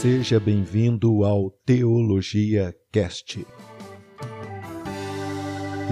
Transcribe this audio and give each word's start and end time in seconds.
Seja 0.00 0.40
bem-vindo 0.40 1.24
ao 1.24 1.50
Teologia 1.50 2.74
Cast. 2.90 3.46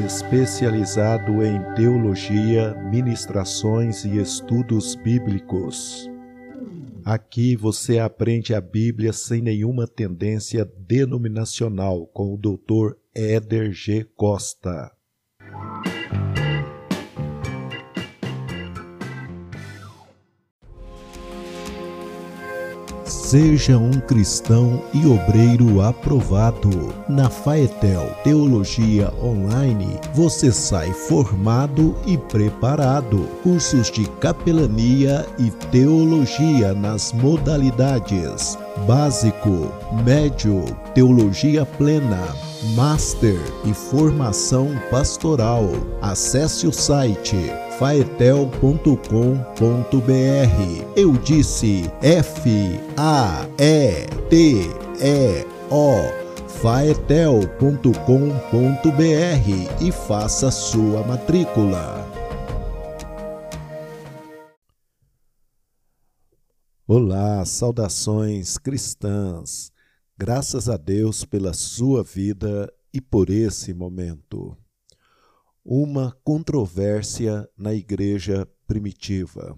Especializado 0.02 1.44
em 1.44 1.60
teologia, 1.74 2.72
ministrações 2.90 4.06
e 4.06 4.16
estudos 4.16 4.94
bíblicos. 4.94 6.08
Aqui 7.04 7.54
você 7.54 7.98
aprende 7.98 8.54
a 8.54 8.62
Bíblia 8.62 9.12
sem 9.12 9.42
nenhuma 9.42 9.86
tendência 9.86 10.64
denominacional 10.64 12.06
com 12.06 12.32
o 12.32 12.38
Dr. 12.38 12.96
Éder 13.14 13.72
G. 13.72 14.04
Costa. 14.16 14.90
Seja 23.28 23.76
um 23.76 23.92
cristão 24.00 24.82
e 24.94 25.06
obreiro 25.06 25.82
aprovado. 25.82 26.94
Na 27.06 27.28
Faetel 27.28 28.10
Teologia 28.24 29.12
Online, 29.22 30.00
você 30.14 30.50
sai 30.50 30.90
formado 30.94 31.94
e 32.06 32.16
preparado. 32.16 33.28
Cursos 33.42 33.90
de 33.90 34.08
capelania 34.12 35.26
e 35.38 35.50
teologia 35.70 36.72
nas 36.72 37.12
modalidades 37.12 38.56
básico, 38.86 39.72
médio, 40.04 40.64
teologia 40.94 41.66
plena, 41.66 42.34
master 42.74 43.40
e 43.64 43.72
formação 43.72 44.70
pastoral. 44.90 45.64
Acesse 46.00 46.66
o 46.66 46.72
site 46.72 47.36
faetel.com.br. 47.78 48.98
Eu 50.96 51.12
disse 51.12 51.90
F 52.02 52.80
A 52.96 53.46
E 53.58 54.06
T 54.28 54.68
E 55.00 55.46
O 55.70 56.28
faetel.com.br 56.48 57.92
e 59.80 59.92
faça 59.92 60.50
sua 60.50 61.02
matrícula. 61.04 62.04
Olá, 66.86 67.44
saudações 67.44 68.56
cristãs. 68.56 69.70
Graças 70.20 70.68
a 70.68 70.76
Deus 70.76 71.24
pela 71.24 71.52
sua 71.52 72.02
vida 72.02 72.68
e 72.92 73.00
por 73.00 73.30
esse 73.30 73.72
momento 73.72 74.58
uma 75.64 76.10
controvérsia 76.24 77.48
na 77.56 77.72
igreja 77.72 78.44
primitiva. 78.66 79.56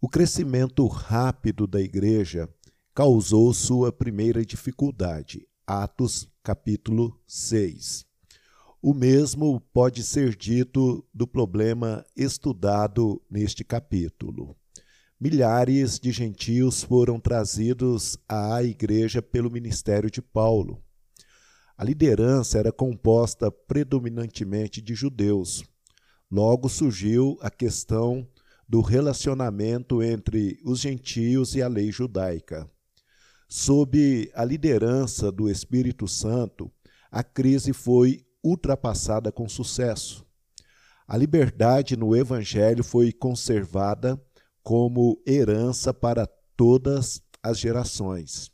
O 0.00 0.08
crescimento 0.08 0.86
rápido 0.86 1.66
da 1.66 1.78
igreja 1.78 2.48
causou 2.94 3.52
sua 3.52 3.92
primeira 3.92 4.42
dificuldade. 4.46 5.46
Atos 5.66 6.26
capítulo 6.42 7.14
6. 7.26 8.06
O 8.80 8.94
mesmo 8.94 9.60
pode 9.74 10.02
ser 10.04 10.34
dito 10.34 11.06
do 11.12 11.26
problema 11.26 12.02
estudado 12.16 13.20
neste 13.30 13.62
capítulo. 13.62 14.56
Milhares 15.20 16.00
de 16.00 16.10
gentios 16.10 16.82
foram 16.82 17.20
trazidos 17.20 18.18
à 18.28 18.62
igreja 18.64 19.22
pelo 19.22 19.48
ministério 19.48 20.10
de 20.10 20.20
Paulo. 20.20 20.82
A 21.78 21.84
liderança 21.84 22.58
era 22.58 22.72
composta 22.72 23.48
predominantemente 23.50 24.82
de 24.82 24.92
judeus. 24.92 25.62
Logo 26.28 26.68
surgiu 26.68 27.38
a 27.40 27.48
questão 27.48 28.26
do 28.68 28.80
relacionamento 28.80 30.02
entre 30.02 30.58
os 30.64 30.80
gentios 30.80 31.54
e 31.54 31.62
a 31.62 31.68
lei 31.68 31.92
judaica. 31.92 32.68
Sob 33.48 34.30
a 34.34 34.44
liderança 34.44 35.30
do 35.30 35.48
Espírito 35.48 36.08
Santo, 36.08 36.72
a 37.08 37.22
crise 37.22 37.72
foi 37.72 38.26
ultrapassada 38.42 39.30
com 39.30 39.48
sucesso. 39.48 40.26
A 41.06 41.16
liberdade 41.16 41.96
no 41.96 42.16
Evangelho 42.16 42.82
foi 42.82 43.12
conservada 43.12 44.20
como 44.64 45.22
herança 45.26 45.92
para 45.92 46.26
todas 46.56 47.22
as 47.42 47.58
gerações. 47.58 48.50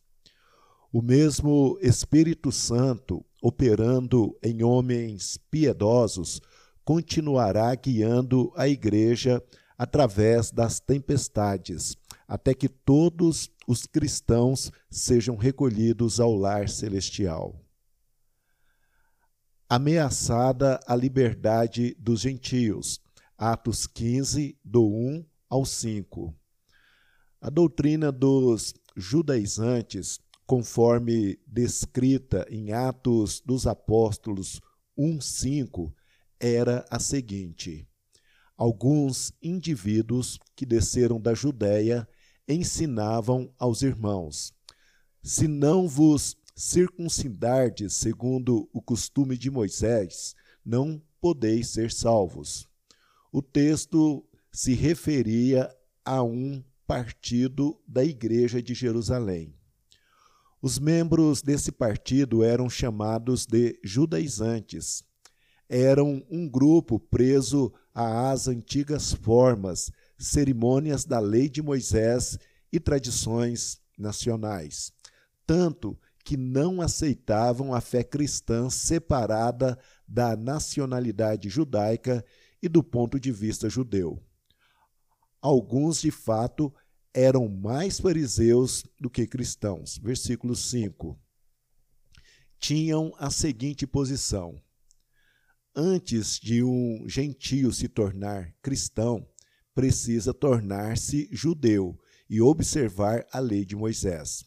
O 0.93 1.01
mesmo 1.01 1.79
Espírito 1.81 2.51
Santo, 2.51 3.25
operando 3.41 4.37
em 4.43 4.65
homens 4.65 5.39
piedosos, 5.49 6.41
continuará 6.85 7.73
guiando 7.77 8.53
a 8.57 8.69
igreja 8.69 9.41
através 9.79 10.51
das 10.51 10.81
tempestades, 10.81 11.97
até 12.27 12.55
que 12.55 12.69
todos 12.69 13.49
os 13.69 13.87
cristãos 13.87 14.73
sejam 14.91 15.37
recolhidos 15.37 16.19
ao 16.19 16.35
lar 16.35 16.69
celestial. 16.69 17.55
Ameaçada 19.69 20.81
a 20.89 20.97
liberdade 20.97 21.95
dos 22.01 22.21
gentios. 22.21 23.01
Atos 23.39 23.87
15, 23.87 24.59
do 24.65 24.85
1 24.85 25.30
ao 25.51 25.67
5. 25.67 26.35
A 27.43 27.51
doutrina 27.51 28.11
dos 28.11 28.73
judaizantes 28.97 30.19
conforme 30.51 31.39
descrita 31.47 32.45
em 32.51 32.73
Atos 32.73 33.41
dos 33.47 33.69
Apóstolos 33.69 34.61
1:5, 34.99 35.95
era 36.41 36.85
a 36.91 36.99
seguinte: 36.99 37.87
Alguns 38.57 39.33
indivíduos 39.41 40.41
que 40.57 40.67
desceram 40.67 41.21
da 41.21 41.35
Judéia 41.35 42.05
ensinavam 42.49 43.55
aos 43.57 43.83
irmãos: 43.83 44.53
Se 45.23 45.47
não 45.47 45.87
vos 45.87 46.37
circuncidardes 46.57 47.95
segundo 47.95 48.69
o 48.73 48.83
costume 48.83 49.39
de 49.39 49.53
Moisés, 49.53 50.35
não 50.65 51.01
podeis 51.21 51.69
ser 51.69 51.93
salvos. 51.93 52.69
O 53.31 53.41
texto 53.41 54.29
se 54.53 54.75
referia 54.75 55.71
a 56.05 56.23
um 56.23 56.63
partido 56.87 57.81
da 57.87 58.05
igreja 58.05 58.63
de 58.63 58.75
Jerusalém. 58.75 59.55
Os 60.63 60.79
membros 60.79 61.41
desse 61.41 61.73
partido 61.73 62.43
eram 62.43 62.69
chamados 62.69 63.47
de 63.47 63.79
judaizantes. 63.83 65.03
Eram 65.69 66.23
um 66.29 66.49
grupo 66.49 66.99
preso 66.99 67.73
às 67.95 68.49
antigas 68.49 69.13
formas, 69.13 69.91
cerimônias 70.19 71.05
da 71.05 71.19
lei 71.19 71.49
de 71.49 71.63
Moisés 71.63 72.39
e 72.73 72.79
tradições 72.79 73.81
nacionais. 73.97 74.93
Tanto 75.47 75.99
que 76.25 76.37
não 76.37 76.83
aceitavam 76.83 77.73
a 77.73 77.81
fé 77.81 78.05
cristã 78.05 78.69
separada 78.69 79.79
da 80.07 80.37
nacionalidade 80.37 81.49
judaica 81.49 82.25
e 82.63 82.69
do 82.69 82.83
ponto 82.83 83.19
de 83.19 83.33
vista 83.33 83.71
judeu. 83.71 84.23
Alguns, 85.41 86.03
de 86.03 86.11
fato, 86.11 86.73
eram 87.15 87.49
mais 87.49 87.99
fariseus 87.99 88.85
do 89.01 89.09
que 89.09 89.27
cristãos. 89.27 89.99
Versículo 89.99 90.55
5. 90.55 91.19
Tinham 92.59 93.13
a 93.19 93.31
seguinte 93.31 93.87
posição: 93.87 94.61
Antes 95.75 96.39
de 96.39 96.63
um 96.63 97.09
gentio 97.09 97.73
se 97.73 97.89
tornar 97.89 98.55
cristão, 98.61 99.27
precisa 99.75 100.35
tornar-se 100.35 101.29
judeu 101.33 101.99
e 102.29 102.41
observar 102.43 103.27
a 103.33 103.39
lei 103.39 103.65
de 103.65 103.75
Moisés. 103.75 104.45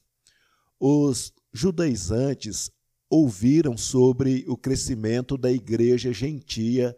Os 0.79 1.33
judaizantes 1.51 2.69
ouviram 3.09 3.75
sobre 3.75 4.45
o 4.47 4.55
crescimento 4.55 5.37
da 5.37 5.51
igreja 5.51 6.13
gentia 6.13 6.95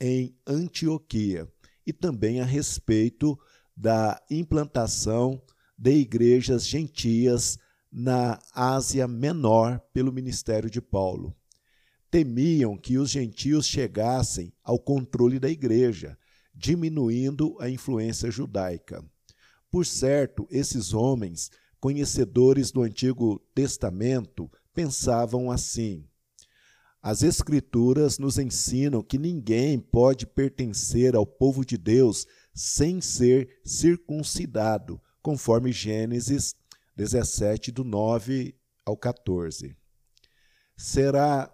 em 0.00 0.36
Antioquia 0.46 1.48
e 1.86 1.92
também 1.92 2.40
a 2.40 2.44
respeito 2.44 3.38
da 3.76 4.20
implantação 4.30 5.40
de 5.78 5.92
igrejas 5.92 6.66
gentias 6.66 7.58
na 7.92 8.38
Ásia 8.54 9.06
Menor 9.06 9.80
pelo 9.92 10.12
ministério 10.12 10.68
de 10.68 10.80
Paulo. 10.80 11.34
Temiam 12.10 12.76
que 12.76 12.98
os 12.98 13.10
gentios 13.10 13.66
chegassem 13.66 14.52
ao 14.62 14.78
controle 14.78 15.38
da 15.38 15.50
igreja, 15.50 16.18
diminuindo 16.54 17.56
a 17.60 17.68
influência 17.68 18.30
judaica. 18.30 19.04
Por 19.70 19.84
certo, 19.84 20.46
esses 20.50 20.94
homens, 20.94 21.50
conhecedores 21.78 22.70
do 22.70 22.82
Antigo 22.82 23.38
Testamento, 23.54 24.50
pensavam 24.72 25.50
assim: 25.50 26.04
as 27.06 27.22
Escrituras 27.22 28.18
nos 28.18 28.36
ensinam 28.36 29.00
que 29.00 29.16
ninguém 29.16 29.78
pode 29.78 30.26
pertencer 30.26 31.14
ao 31.14 31.24
povo 31.24 31.64
de 31.64 31.78
Deus 31.78 32.26
sem 32.52 33.00
ser 33.00 33.60
circuncidado, 33.64 35.00
conforme 35.22 35.70
Gênesis 35.70 36.56
17, 36.96 37.70
do 37.70 37.84
9 37.84 38.58
ao 38.84 38.96
14. 38.96 39.76
Será 40.76 41.48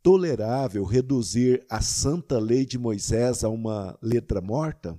tolerável 0.00 0.84
reduzir 0.84 1.66
a 1.68 1.80
santa 1.80 2.38
lei 2.38 2.64
de 2.64 2.78
Moisés 2.78 3.42
a 3.42 3.48
uma 3.48 3.98
letra 4.00 4.40
morta? 4.40 4.96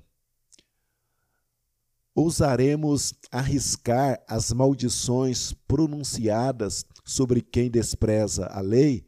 Ousaremos 2.13 3.13
arriscar 3.31 4.21
as 4.27 4.51
maldições 4.51 5.53
pronunciadas 5.65 6.85
sobre 7.05 7.41
quem 7.41 7.71
despreza 7.71 8.47
a 8.47 8.59
lei? 8.59 9.07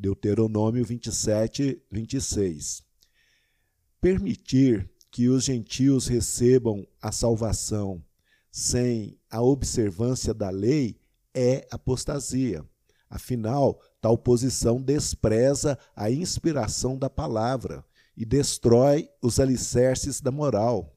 Deuteronômio 0.00 0.82
27, 0.82 1.82
26. 1.90 2.82
Permitir 4.00 4.90
que 5.10 5.28
os 5.28 5.44
gentios 5.44 6.06
recebam 6.06 6.86
a 7.02 7.12
salvação 7.12 8.02
sem 8.50 9.18
a 9.30 9.42
observância 9.42 10.32
da 10.32 10.48
lei 10.48 10.98
é 11.34 11.66
apostasia. 11.70 12.64
Afinal, 13.10 13.78
tal 14.00 14.16
posição 14.16 14.80
despreza 14.80 15.78
a 15.94 16.10
inspiração 16.10 16.96
da 16.96 17.10
palavra 17.10 17.84
e 18.16 18.24
destrói 18.24 19.06
os 19.20 19.38
alicerces 19.38 20.18
da 20.22 20.30
moral. 20.30 20.96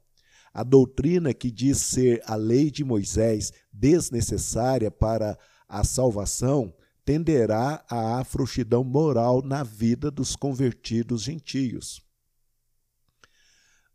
A 0.53 0.63
doutrina 0.63 1.33
que 1.33 1.51
diz 1.51 1.81
ser 1.81 2.21
a 2.25 2.35
lei 2.35 2.71
de 2.71 2.85
Moisés 2.85 3.51
desnecessária 3.73 4.89
para 4.89 5.38
a 5.67 5.83
salvação 5.83 6.73
tenderá 7.05 7.83
à 7.89 8.19
afrouxidão 8.19 8.83
moral 8.83 9.41
na 9.41 9.63
vida 9.63 10.09
dos 10.09 10.35
convertidos 10.35 11.23
gentios. 11.23 12.01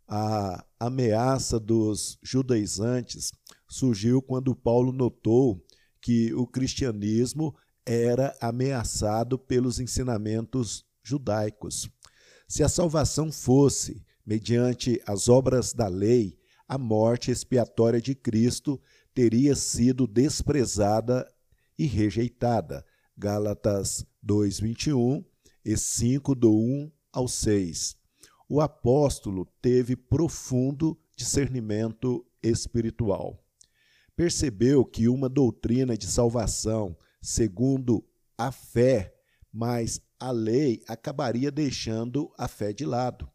A 0.06 0.64
ameaça 0.80 1.60
dos 1.60 2.18
judaizantes 2.22 3.32
surgiu 3.68 4.22
quando 4.22 4.54
Paulo 4.54 4.92
notou 4.92 5.62
que 6.00 6.32
o 6.34 6.46
cristianismo 6.46 7.54
era 7.84 8.36
ameaçado 8.40 9.38
pelos 9.38 9.80
ensinamentos 9.80 10.84
judaicos. 11.02 11.90
Se 12.46 12.62
a 12.62 12.68
salvação 12.68 13.30
fosse 13.30 14.02
mediante 14.24 15.02
as 15.06 15.28
obras 15.28 15.72
da 15.72 15.88
lei, 15.88 16.38
a 16.66 16.76
morte 16.78 17.30
expiatória 17.30 18.00
de 18.00 18.14
Cristo 18.14 18.80
teria 19.14 19.54
sido 19.54 20.06
desprezada 20.06 21.26
e 21.78 21.86
rejeitada. 21.86 22.84
Gálatas 23.18 24.06
2:21 24.22 25.24
e 25.64 25.76
5 25.76 26.34
do 26.34 26.52
1 26.52 26.90
ao 27.12 27.26
6. 27.26 27.96
O 28.48 28.60
apóstolo 28.60 29.46
teve 29.60 29.96
profundo 29.96 30.98
discernimento 31.16 32.24
espiritual. 32.42 33.44
Percebeu 34.14 34.84
que 34.84 35.08
uma 35.08 35.28
doutrina 35.28 35.96
de 35.96 36.06
salvação, 36.06 36.96
segundo 37.20 38.04
a 38.36 38.52
fé, 38.52 39.14
mas 39.52 40.00
a 40.18 40.30
lei 40.30 40.80
acabaria 40.86 41.50
deixando 41.50 42.32
a 42.38 42.46
fé 42.46 42.72
de 42.72 42.84
lado 42.86 43.28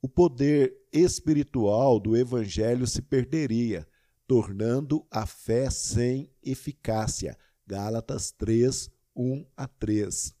o 0.00 0.08
poder 0.08 0.76
espiritual 0.92 1.98
do 1.98 2.16
evangelho 2.16 2.86
se 2.86 3.02
perderia, 3.02 3.86
tornando 4.26 5.04
a 5.10 5.26
fé 5.26 5.68
sem 5.70 6.30
eficácia. 6.42 7.36
Gálatas 7.66 8.30
3, 8.30 8.90
1 9.18 9.44
a 9.56 9.66
3. 9.66 10.32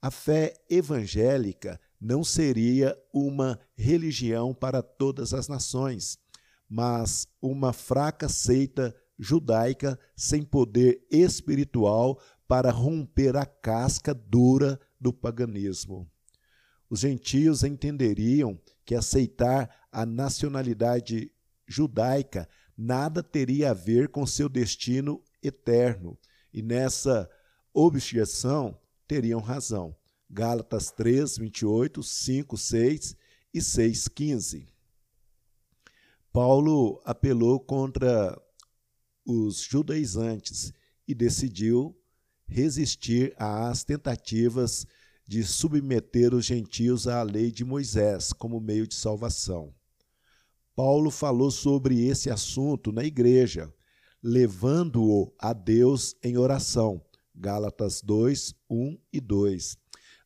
A 0.00 0.10
fé 0.10 0.54
evangélica 0.68 1.78
não 2.00 2.24
seria 2.24 2.98
uma 3.12 3.60
religião 3.76 4.54
para 4.54 4.82
todas 4.82 5.34
as 5.34 5.46
nações, 5.46 6.18
mas 6.68 7.28
uma 7.40 7.72
fraca 7.72 8.28
seita 8.28 8.94
judaica 9.18 9.98
sem 10.16 10.42
poder 10.42 11.06
espiritual 11.10 12.20
para 12.48 12.70
romper 12.70 13.36
a 13.36 13.46
casca 13.46 14.12
dura 14.12 14.80
do 15.00 15.12
paganismo. 15.12 16.10
Os 16.90 17.00
gentios 17.00 17.62
entenderiam 17.62 18.60
que 18.84 18.94
aceitar 18.94 19.86
a 19.90 20.04
nacionalidade 20.04 21.30
judaica 21.66 22.48
nada 22.76 23.22
teria 23.22 23.70
a 23.70 23.74
ver 23.74 24.08
com 24.08 24.26
seu 24.26 24.48
destino 24.48 25.22
eterno, 25.42 26.18
e 26.52 26.62
nessa 26.62 27.28
objeção 27.74 28.78
teriam 29.06 29.40
razão. 29.40 29.94
Gálatas 30.30 30.90
3, 30.92 31.36
28, 31.36 32.02
5, 32.02 32.56
6 32.56 33.16
e 33.52 33.60
6, 33.60 34.08
15. 34.08 34.68
Paulo 36.32 37.00
apelou 37.04 37.60
contra 37.60 38.40
os 39.26 39.60
judaizantes 39.60 40.72
e 41.06 41.14
decidiu 41.14 41.96
resistir 42.46 43.34
às 43.38 43.84
tentativas 43.84 44.86
de 45.26 45.42
submeter 45.42 46.34
os 46.34 46.44
gentios 46.44 47.06
à 47.08 47.22
lei 47.22 47.50
de 47.50 47.64
Moisés 47.64 48.32
como 48.32 48.60
meio 48.60 48.86
de 48.86 48.94
salvação. 48.94 49.74
Paulo 50.76 51.10
falou 51.10 51.50
sobre 51.50 52.04
esse 52.04 52.30
assunto 52.30 52.90
na 52.90 53.04
igreja, 53.04 53.72
levando-o 54.22 55.32
a 55.38 55.52
Deus 55.52 56.16
em 56.22 56.36
oração. 56.36 57.00
Gálatas 57.34 58.00
2, 58.02 58.54
1 58.70 58.98
e 59.12 59.20
2. 59.20 59.76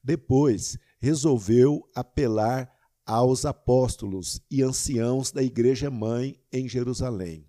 Depois, 0.03 0.79
resolveu 0.99 1.89
apelar 1.95 2.73
aos 3.05 3.45
apóstolos 3.47 4.41
e 4.51 4.63
anciãos 4.63 5.33
da 5.33 5.43
igreja 5.43 5.91
mãe 5.91 6.39
em 6.53 6.69
Jerusalém. 6.69 7.49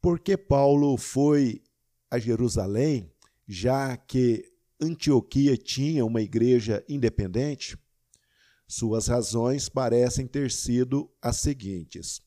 Porque 0.00 0.36
Paulo 0.36 0.96
foi 0.96 1.62
a 2.10 2.18
Jerusalém, 2.18 3.12
já 3.46 3.96
que 3.96 4.44
Antioquia 4.80 5.56
tinha 5.56 6.04
uma 6.04 6.20
igreja 6.20 6.84
independente? 6.88 7.78
Suas 8.68 9.06
razões 9.06 9.68
parecem 9.68 10.26
ter 10.26 10.50
sido 10.50 11.10
as 11.22 11.36
seguintes: 11.36 12.20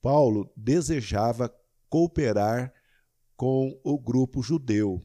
Paulo 0.00 0.50
desejava 0.56 1.54
cooperar 1.88 2.72
com 3.36 3.78
o 3.84 3.98
grupo 3.98 4.42
judeu, 4.42 5.04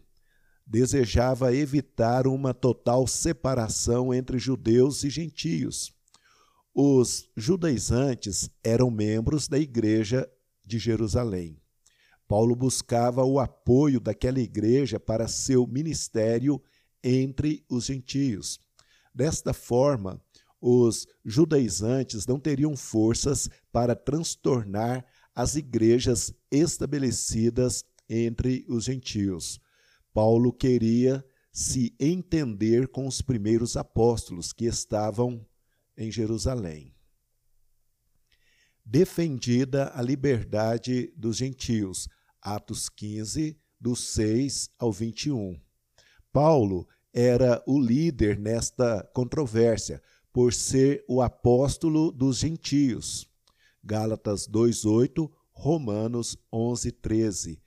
desejava 0.70 1.56
evitar 1.56 2.28
uma 2.28 2.54
total 2.54 3.08
separação 3.08 4.14
entre 4.14 4.38
judeus 4.38 5.04
e 5.04 5.10
gentios. 5.10 5.92
Os 6.72 7.28
judaizantes 7.36 8.52
eram 8.64 8.92
membros 8.92 9.48
da 9.48 9.58
igreja 9.58 10.30
de 10.64 10.78
Jerusalém. 10.78 11.60
Paulo 12.28 12.56
buscava 12.56 13.24
o 13.24 13.40
apoio 13.40 14.00
daquela 14.00 14.40
igreja 14.40 15.00
para 15.00 15.28
seu 15.28 15.66
ministério 15.66 16.62
entre 17.04 17.66
os 17.68 17.86
gentios. 17.86 18.60
Desta 19.14 19.52
forma, 19.52 20.22
os 20.62 21.08
judaizantes 21.26 22.28
não 22.28 22.40
teriam 22.40 22.78
forças 22.78 23.50
para 23.72 23.96
transtornar 23.96 25.04
as 25.34 25.56
igrejas 25.56 26.32
estabelecidas 26.52 27.84
entre 28.08 28.64
os 28.70 28.84
gentios. 28.84 29.60
Paulo 30.14 30.52
queria 30.52 31.24
se 31.52 31.96
entender 32.00 32.88
com 32.88 33.08
os 33.08 33.22
primeiros 33.22 33.76
apóstolos 33.76 34.54
que 34.54 34.66
estavam 34.66 35.46
em 35.98 36.12
Jerusalém. 36.12 36.94
Defendida 38.86 39.92
a 39.94 40.02
liberdade 40.02 41.14
dos 41.16 41.38
gentios, 41.38 42.08
Atos 42.42 42.90
15, 42.90 43.60
do 43.80 43.96
6 43.96 44.70
ao 44.80 44.92
21. 44.92 45.60
Paulo 46.32 46.88
era 47.14 47.64
o 47.68 47.80
líder 47.80 48.40
nesta 48.40 49.04
controvérsia, 49.14 50.02
por 50.32 50.54
ser 50.54 51.04
o 51.08 51.22
apóstolo 51.22 52.12
dos 52.12 52.38
gentios. 52.38 53.28
Gálatas 53.84 54.48
2:8, 54.48 55.30
Romanos 55.52 56.38
11:13. 56.52 57.62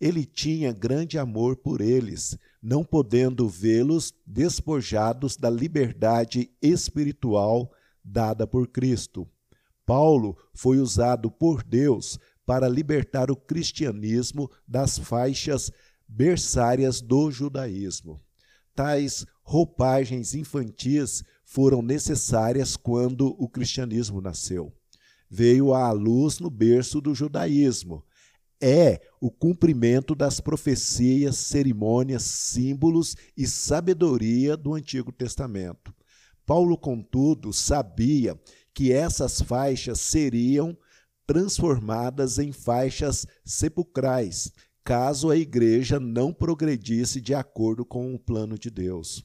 Ele 0.00 0.24
tinha 0.24 0.72
grande 0.72 1.18
amor 1.18 1.56
por 1.56 1.80
eles, 1.80 2.38
não 2.62 2.84
podendo 2.84 3.48
vê-los 3.48 4.14
despojados 4.26 5.36
da 5.36 5.50
liberdade 5.50 6.50
espiritual 6.62 7.72
dada 8.04 8.46
por 8.46 8.68
Cristo. 8.68 9.28
Paulo 9.84 10.36
foi 10.54 10.78
usado 10.78 11.30
por 11.30 11.62
Deus 11.62 12.18
para 12.44 12.68
libertar 12.68 13.30
o 13.30 13.36
cristianismo 13.36 14.50
das 14.66 14.98
faixas 14.98 15.70
berçárias 16.06 17.00
do 17.00 17.30
judaísmo. 17.30 18.20
Tais 18.74 19.26
roupagens 19.42 20.34
infantis 20.34 21.22
foram 21.44 21.82
necessárias 21.82 22.76
quando 22.76 23.34
o 23.38 23.48
cristianismo 23.48 24.20
nasceu. 24.20 24.72
Veio 25.28 25.74
à 25.74 25.90
luz 25.90 26.38
no 26.38 26.48
berço 26.48 27.00
do 27.00 27.14
judaísmo. 27.14 28.04
É 28.60 29.00
o 29.20 29.30
cumprimento 29.30 30.14
das 30.14 30.40
profecias, 30.40 31.36
cerimônias, 31.36 32.22
símbolos 32.22 33.16
e 33.36 33.46
sabedoria 33.46 34.56
do 34.56 34.74
Antigo 34.74 35.12
Testamento. 35.12 35.94
Paulo, 36.44 36.76
contudo, 36.76 37.52
sabia 37.52 38.38
que 38.74 38.92
essas 38.92 39.40
faixas 39.40 40.00
seriam 40.00 40.76
transformadas 41.26 42.38
em 42.38 42.52
faixas 42.52 43.26
sepulcrais, 43.44 44.50
caso 44.82 45.30
a 45.30 45.36
igreja 45.36 46.00
não 46.00 46.32
progredisse 46.32 47.20
de 47.20 47.34
acordo 47.34 47.84
com 47.84 48.14
o 48.14 48.18
plano 48.18 48.58
de 48.58 48.70
Deus. 48.70 49.22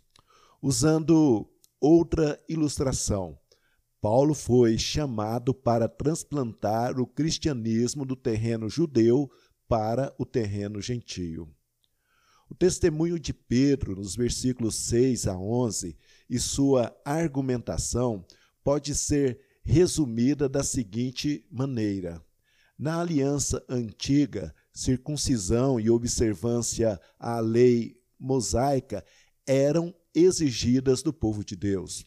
Usando 0.62 1.50
outra 1.80 2.38
ilustração, 2.50 3.38
Paulo 4.04 4.34
foi 4.34 4.78
chamado 4.78 5.54
para 5.54 5.88
transplantar 5.88 7.00
o 7.00 7.08
cristianismo 7.08 8.04
do 8.04 8.18
terreno 8.18 8.68
judeu 8.70 9.32
para 9.66 10.14
o 10.20 10.26
terreno 10.26 10.82
gentio. 10.82 11.50
O 12.50 12.54
testemunho 12.54 13.18
de 13.18 13.34
Pedro, 13.34 13.96
nos 13.96 14.14
versículos 14.14 14.76
6 14.88 15.26
a 15.28 15.38
11, 15.38 15.96
e 16.30 16.38
sua 16.38 16.94
argumentação 17.06 18.26
pode 18.62 18.94
ser 18.94 19.40
resumida 19.64 20.50
da 20.50 20.66
seguinte 20.66 21.48
maneira: 21.50 22.22
Na 22.78 23.00
aliança 23.00 23.64
antiga, 23.70 24.54
circuncisão 24.74 25.80
e 25.80 25.90
observância 25.90 27.00
à 27.18 27.40
lei 27.40 27.98
mosaica 28.20 29.02
eram 29.48 29.96
exigidas 30.14 31.02
do 31.02 31.14
povo 31.14 31.42
de 31.42 31.56
Deus. 31.56 32.06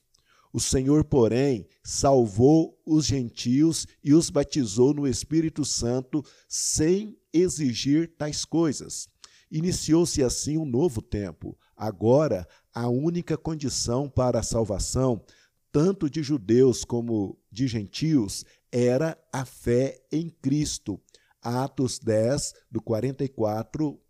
O 0.57 0.61
Senhor, 0.61 1.05
porém, 1.05 1.69
salvou 1.85 2.81
os 2.87 3.05
gentios 3.05 3.87
e 4.03 4.15
os 4.15 4.31
batizou 4.31 4.95
no 4.95 5.07
Espírito 5.07 5.67
Santo 5.67 6.25
sem 6.49 7.15
exigir 7.31 8.15
tais 8.17 8.43
coisas. 8.43 9.07
Iniciou-se 9.51 10.23
assim 10.23 10.57
um 10.57 10.65
novo 10.65 11.03
tempo. 11.03 11.59
Agora, 11.77 12.49
a 12.73 12.89
única 12.89 13.37
condição 13.37 14.09
para 14.09 14.39
a 14.39 14.43
salvação, 14.43 15.23
tanto 15.71 16.09
de 16.09 16.23
judeus 16.23 16.87
como 16.87 17.39
de 17.53 17.69
gentios, 17.69 18.43
era 18.73 19.15
a 19.31 19.45
fé 19.45 20.01
em 20.11 20.31
Cristo. 20.31 20.99
Atos 21.43 21.99
10, 21.99 22.55
do 22.71 22.81
44 22.81 24.01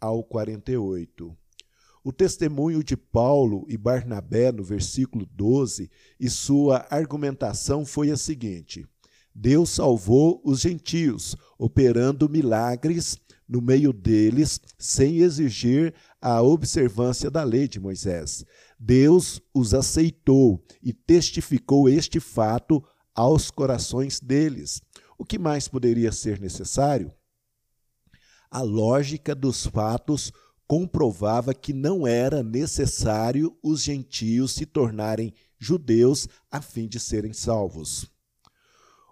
ao 0.00 0.24
48. 0.24 1.38
O 2.04 2.12
testemunho 2.12 2.82
de 2.82 2.96
Paulo 2.96 3.64
e 3.68 3.76
Barnabé 3.76 4.50
no 4.50 4.64
versículo 4.64 5.24
12 5.24 5.88
e 6.18 6.28
sua 6.28 6.84
argumentação 6.90 7.86
foi 7.86 8.10
a 8.10 8.16
seguinte: 8.16 8.84
Deus 9.32 9.70
salvou 9.70 10.42
os 10.44 10.60
gentios, 10.60 11.36
operando 11.56 12.28
milagres 12.28 13.18
no 13.48 13.62
meio 13.62 13.92
deles, 13.92 14.60
sem 14.76 15.18
exigir 15.18 15.94
a 16.20 16.42
observância 16.42 17.30
da 17.30 17.44
lei 17.44 17.68
de 17.68 17.78
Moisés. 17.78 18.44
Deus 18.78 19.40
os 19.54 19.72
aceitou 19.72 20.64
e 20.82 20.92
testificou 20.92 21.88
este 21.88 22.18
fato 22.18 22.82
aos 23.14 23.48
corações 23.48 24.18
deles. 24.18 24.82
O 25.16 25.24
que 25.24 25.38
mais 25.38 25.68
poderia 25.68 26.10
ser 26.10 26.40
necessário? 26.40 27.12
A 28.50 28.60
lógica 28.60 29.34
dos 29.34 29.66
fatos 29.66 30.32
comprovava 30.72 31.52
que 31.52 31.70
não 31.70 32.06
era 32.06 32.42
necessário 32.42 33.54
os 33.62 33.82
gentios 33.82 34.52
se 34.52 34.64
tornarem 34.64 35.34
judeus 35.58 36.26
a 36.50 36.62
fim 36.62 36.88
de 36.88 36.98
serem 36.98 37.34
salvos. 37.34 38.10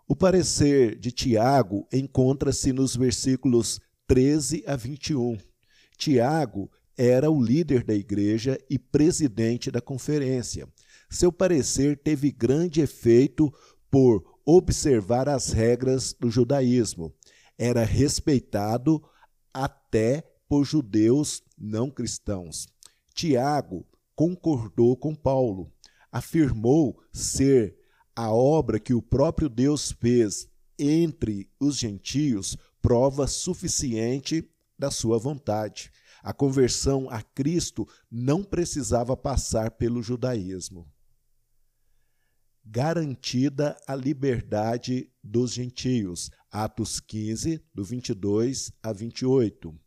O 0.09 0.17
parecer 0.17 0.99
de 0.99 1.13
Tiago 1.13 1.87
encontra-se 1.93 2.73
nos 2.73 2.97
versículos 2.97 3.79
13 4.07 4.65
a 4.67 4.75
21. 4.75 5.37
Tiago 5.99 6.71
era 6.97 7.31
o 7.31 7.43
líder 7.43 7.85
da 7.85 7.93
igreja 7.93 8.59
e 8.71 8.79
presidente 8.79 9.71
da 9.71 9.83
conferência. 9.83 10.67
Seu 11.11 11.31
parecer 11.31 11.99
teve 11.99 12.33
grande 12.33 12.81
efeito 12.81 13.53
por 13.91 14.25
observar 14.47 15.29
as 15.29 15.53
regras 15.53 16.15
do 16.19 16.31
judaísmo. 16.31 17.13
Era 17.59 17.85
respeitado 17.85 19.03
até 19.53 20.30
por 20.51 20.65
judeus 20.65 21.45
não 21.57 21.89
cristãos. 21.89 22.67
Tiago 23.15 23.87
concordou 24.17 24.97
com 24.97 25.15
Paulo, 25.15 25.73
afirmou 26.11 27.01
ser 27.13 27.79
a 28.17 28.33
obra 28.33 28.81
que 28.81 28.93
o 28.93 29.01
próprio 29.01 29.49
Deus 29.49 29.93
fez 29.93 30.49
entre 30.77 31.49
os 31.61 31.79
gentios 31.79 32.57
prova 32.83 33.29
suficiente 33.29 34.51
da 34.77 34.91
sua 34.91 35.19
vontade. 35.19 35.93
A 36.21 36.33
conversão 36.33 37.09
a 37.09 37.23
Cristo 37.23 37.87
não 38.11 38.43
precisava 38.43 39.17
passar 39.17 39.71
pelo 39.71 40.03
judaísmo. 40.03 40.85
Garantida 42.65 43.77
a 43.87 43.95
liberdade 43.95 45.13
dos 45.23 45.53
gentios. 45.53 46.29
Atos 46.51 46.99
15, 46.99 47.63
do 47.73 47.85
22 47.85 48.73
a 48.83 48.93
28. 48.93 49.79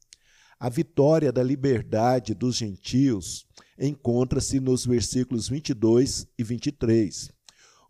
A 0.63 0.69
vitória 0.69 1.29
da 1.29 1.43
liberdade 1.43 2.33
dos 2.33 2.55
gentios 2.55 3.45
encontra-se 3.77 4.61
nos 4.61 4.85
versículos 4.85 5.49
22 5.49 6.25
e 6.37 6.41
23. 6.41 7.29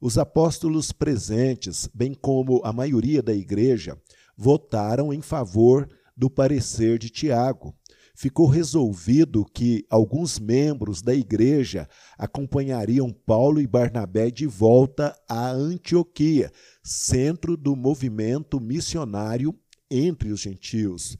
Os 0.01 0.17
apóstolos 0.17 0.91
presentes, 0.91 1.87
bem 1.93 2.15
como 2.15 2.61
a 2.65 2.73
maioria 2.73 3.21
da 3.21 3.31
igreja, 3.31 3.95
votaram 4.35 5.13
em 5.13 5.21
favor 5.21 5.87
do 6.17 6.31
parecer 6.31 6.97
de 6.97 7.11
Tiago. 7.11 7.75
Ficou 8.15 8.47
resolvido 8.47 9.45
que 9.45 9.85
alguns 9.87 10.39
membros 10.39 10.99
da 11.03 11.13
igreja 11.13 11.87
acompanhariam 12.17 13.13
Paulo 13.13 13.61
e 13.61 13.67
Barnabé 13.67 14.31
de 14.31 14.47
volta 14.47 15.15
a 15.29 15.51
Antioquia, 15.51 16.51
centro 16.81 17.55
do 17.55 17.75
movimento 17.75 18.59
missionário 18.59 19.53
entre 19.91 20.31
os 20.31 20.39
gentios. 20.39 21.15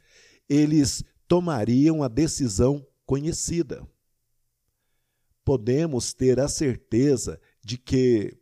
Eles 0.50 1.04
tomariam 1.34 2.04
a 2.04 2.08
decisão 2.08 2.86
conhecida. 3.08 3.84
Podemos 5.44 6.14
ter 6.14 6.40
a 6.40 6.48
certeza 6.48 7.42
de 7.60 7.76
que 7.76 8.40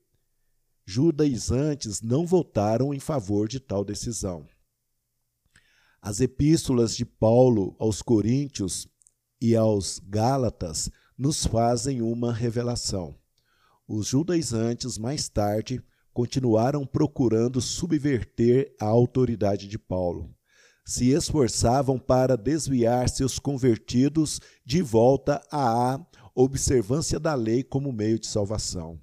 judaizantes 0.86 2.02
não 2.02 2.28
votaram 2.28 2.94
em 2.94 3.00
favor 3.00 3.48
de 3.48 3.62
tal 3.62 3.86
decisão. 3.86 4.46
As 6.02 6.20
epístolas 6.20 6.94
de 6.94 7.06
Paulo 7.06 7.78
aos 7.80 8.02
Coríntios 8.02 8.90
e 9.40 9.56
aos 9.56 9.98
Gálatas 9.98 10.92
nos 11.18 11.46
fazem 11.46 12.02
uma 12.02 12.34
revelação. 12.34 13.18
Os 13.88 14.08
judaizantes, 14.08 14.98
mais 14.98 15.30
tarde, 15.30 15.82
continuaram 16.12 16.86
procurando 16.86 17.62
subverter 17.62 18.76
a 18.82 18.86
autoridade 18.86 19.70
de 19.70 19.80
Paulo 19.80 20.36
se 20.86 21.10
esforçavam 21.10 22.00
para 22.00 22.36
desviar 22.36 23.10
seus 23.10 23.40
convertidos 23.40 24.40
de 24.66 24.82
volta 24.82 25.42
à 25.52 26.00
observância 26.34 27.20
da 27.20 27.36
lei 27.36 27.64
como 27.64 27.92
meio 27.92 28.20
de 28.20 28.28
salvação. 28.28 29.00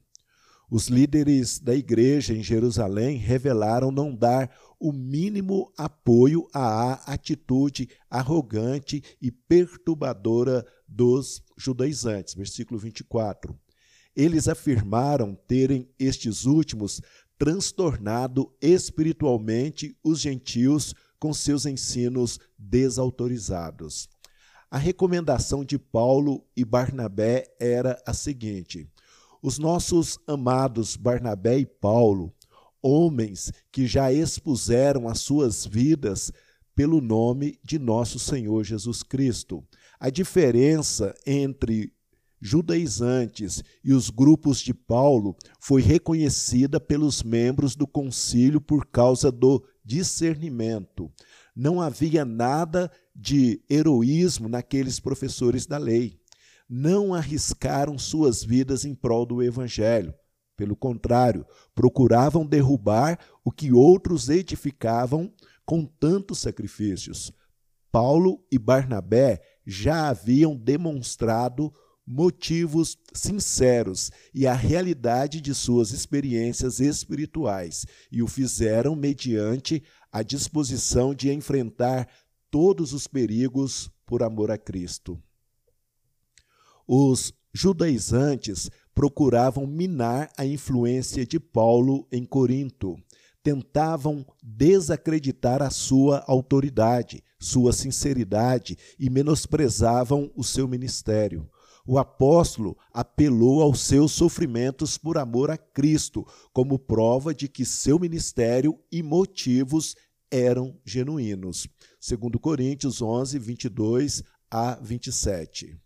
Os 0.71 0.89
líderes 0.89 1.59
da 1.59 1.75
igreja 1.75 2.35
em 2.35 2.43
Jerusalém 2.43 3.17
revelaram 3.17 3.91
não 3.91 4.15
dar 4.15 4.55
o 4.79 4.93
mínimo 4.93 5.73
apoio 5.79 6.47
à 6.53 7.13
atitude 7.13 7.89
arrogante 8.11 9.03
e 9.21 9.31
perturbadora 9.31 10.67
dos 10.87 11.43
judaizantes. 11.57 12.35
Versículo 12.35 12.79
24. 12.79 13.59
Eles 14.15 14.47
afirmaram 14.47 15.35
terem 15.35 15.89
estes 15.99 16.45
últimos 16.45 17.01
transtornado 17.39 18.53
espiritualmente 18.61 19.97
os 20.03 20.21
gentios 20.21 20.93
com 21.19 21.33
seus 21.33 21.67
ensinos 21.67 22.39
desautorizados. 22.59 24.09
A 24.71 24.79
recomendação 24.79 25.65
de 25.65 25.79
Paulo 25.79 26.45
e 26.57 26.65
Barnabé 26.65 27.47
era 27.59 28.01
a 28.07 28.13
seguinte: 28.13 28.87
os 29.43 29.59
nossos 29.59 30.19
amados 30.27 30.97
Barnabé 30.97 31.59
e 31.59 31.67
Paulo, 31.67 32.35
homens 32.83 33.53
que 33.73 33.87
já 33.87 34.13
expuseram 34.13 35.09
as 35.09 35.21
suas 35.21 35.65
vidas 35.65 36.33
pelo 36.75 37.01
nome 37.01 37.59
de 37.65 37.79
nosso 37.79 38.19
Senhor 38.19 38.63
Jesus 38.63 39.03
Cristo. 39.03 39.65
A 39.99 40.11
diferença 40.11 41.15
entre 41.27 41.93
judaizantes 42.41 43.63
e 43.83 43.93
os 43.93 44.11
grupos 44.11 44.61
de 44.61 44.73
Paulo 44.73 45.37
foi 45.61 45.83
reconhecida 45.83 46.79
pelos 46.79 47.23
membros 47.23 47.75
do 47.75 47.87
concílio 47.87 48.61
por 48.61 48.87
causa 48.87 49.33
do 49.33 49.65
discernimento. 49.89 51.11
Não 51.57 51.81
havia 51.81 52.23
nada 52.23 52.93
de 53.17 53.65
heroísmo 53.71 54.47
naqueles 54.47 55.01
professores 55.01 55.67
da 55.67 55.79
lei. 55.79 56.21
Não 56.69 57.15
arriscaram 57.15 57.99
suas 57.99 58.45
vidas 58.45 58.85
em 58.85 58.95
prol 58.95 59.25
do 59.25 59.43
evangelho. 59.43 60.13
Pelo 60.55 60.77
contrário, 60.77 61.47
procuravam 61.75 62.45
derrubar 62.45 63.19
o 63.43 63.51
que 63.51 63.73
outros 63.73 64.29
edificavam 64.29 65.33
com 65.65 65.87
tantos 65.87 66.41
sacrifícios. 66.41 67.33
Paulo 67.91 68.45
e 68.53 68.59
Barnabé 68.59 69.41
já 69.67 70.11
haviam 70.11 70.55
demonstrado 70.55 71.73
motivos 72.11 72.97
sinceros 73.13 74.11
e 74.33 74.47
a 74.47 74.55
realidade 74.55 75.43
de 75.43 75.55
suas 75.55 75.91
experiências 75.91 76.81
espirituais, 76.81 77.85
e 78.11 78.23
o 78.23 78.27
fizeram 78.27 78.97
mediante 78.97 79.83
a 80.11 80.23
disposição 80.23 81.15
de 81.15 81.31
enfrentar 81.31 82.09
todos 82.51 82.95
os 82.95 83.07
perigos 83.07 83.91
por 84.07 84.23
amor 84.23 84.51
a 84.51 84.57
Cristo. 84.57 85.23
Os 86.87 87.35
judaizantes 87.53 88.71
procuravam 88.95 89.67
minar 89.67 90.31
a 90.39 90.47
influência 90.47 91.27
de 91.27 91.39
Paulo 91.39 92.09
em 92.11 92.25
Corinto. 92.25 92.97
Tentavam 93.43 94.27
desacreditar 94.43 95.63
a 95.63 95.69
sua 95.69 96.25
autoridade, 96.27 97.23
sua 97.39 97.73
sinceridade 97.73 98.79
e 98.99 99.11
menosprezavam 99.11 100.33
o 100.35 100.43
seu 100.43 100.67
ministério. 100.67 101.49
O 101.91 101.97
apóstolo 101.97 102.77
apelou 102.93 103.63
aos 103.63 103.81
seus 103.81 104.13
sofrimentos 104.13 104.99
por 104.99 105.17
amor 105.17 105.51
a 105.51 105.57
Cristo, 105.57 106.23
como 106.53 106.79
prova 106.79 107.35
de 107.35 107.49
que 107.49 107.65
seu 107.65 107.99
ministério 107.99 108.79
e 108.93 109.03
motivos 109.03 109.97
eram 110.31 110.79
genuínos. 110.85 111.67
Segundo 111.99 112.39
Coríntios 112.39 113.01
11, 113.01 113.39
22 113.39 114.23
a 114.51 114.75
27. 114.75 115.81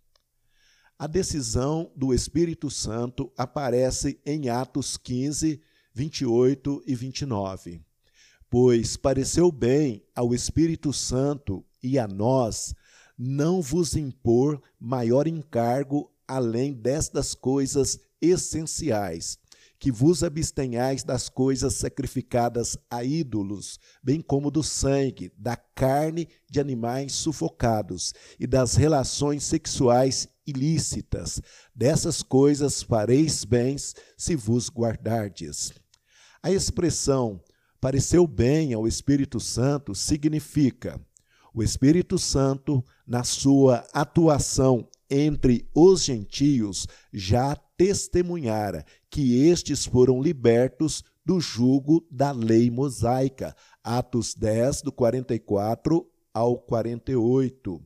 A 0.99 1.07
decisão 1.07 1.93
do 1.95 2.13
Espírito 2.13 2.69
Santo 2.69 3.33
aparece 3.39 4.21
em 4.27 4.49
Atos 4.49 4.97
15, 4.97 5.63
28 5.95 6.83
e 6.85 6.97
29. 6.97 7.81
Pois 8.51 8.97
pareceu 8.97 9.53
bem 9.53 10.05
ao 10.17 10.35
Espírito 10.35 10.93
Santo 10.93 11.65
e 11.81 11.97
a 11.97 12.09
nós 12.09 12.75
não 13.19 13.61
vos 13.61 13.97
impor 13.97 14.61
maior 14.79 15.27
encargo 15.27 16.11
além 16.27 16.73
destas 16.73 17.35
coisas 17.35 17.99
essenciais, 18.21 19.39
que 19.79 19.91
vos 19.91 20.23
abstenhais 20.23 21.03
das 21.03 21.29
coisas 21.29 21.75
sacrificadas 21.75 22.79
a 22.89 23.03
ídolos, 23.03 23.79
bem 24.03 24.21
como 24.21 24.51
do 24.51 24.63
sangue, 24.63 25.33
da 25.37 25.57
carne 25.57 26.29
de 26.49 26.61
animais 26.61 27.13
sufocados 27.13 28.15
e 28.39 28.47
das 28.47 28.77
relações 28.77 29.43
sexuais 29.45 30.29
ilícitas. 30.47 31.41
Dessas 31.75 32.23
coisas 32.23 32.83
fareis 32.83 33.45
bens 33.45 33.95
se 34.17 34.37
vos 34.37 34.71
guardardes. 34.71 35.73
A 36.43 36.51
expressão 36.51 37.43
pareceu 37.81 38.27
bem 38.27 38.73
ao 38.73 38.87
Espírito 38.87 39.41
Santo 39.41 39.95
significa 39.95 41.01
o 41.55 41.63
Espírito 41.63 42.19
Santo, 42.19 42.85
na 43.07 43.25
sua 43.25 43.85
atuação 43.93 44.89
entre 45.11 45.69
os 45.75 46.05
gentios, 46.05 46.87
já 47.13 47.55
testemunhara 47.77 48.85
que 49.11 49.47
estes 49.47 49.85
foram 49.85 50.23
libertos 50.23 51.05
do 51.25 51.39
jugo 51.41 52.07
da 52.11 52.33
lei 52.33 52.71
mosaica. 52.71 53.55
Atos 53.85 54.35
10, 54.35 54.83
do 54.83 54.93
44 54.93 56.07
ao 56.33 56.59
48. 56.59 57.81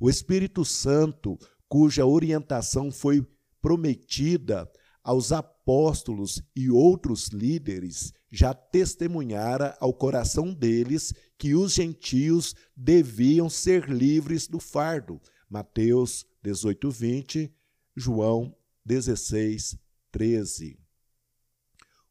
O 0.00 0.08
Espírito 0.08 0.64
Santo, 0.64 1.36
cuja 1.68 2.06
orientação 2.06 2.92
foi 2.92 3.26
prometida 3.60 4.70
aos 5.08 5.32
apóstolos 5.32 6.42
e 6.54 6.68
outros 6.68 7.28
líderes, 7.28 8.12
já 8.30 8.52
testemunhara 8.52 9.74
ao 9.80 9.90
coração 9.90 10.52
deles 10.52 11.14
que 11.38 11.54
os 11.54 11.72
gentios 11.72 12.54
deviam 12.76 13.48
ser 13.48 13.88
livres 13.88 14.46
do 14.46 14.60
fardo. 14.60 15.18
Mateus 15.48 16.26
18, 16.42 16.90
20, 16.90 17.50
João 17.96 18.54
16, 18.84 19.78
13. 20.12 20.78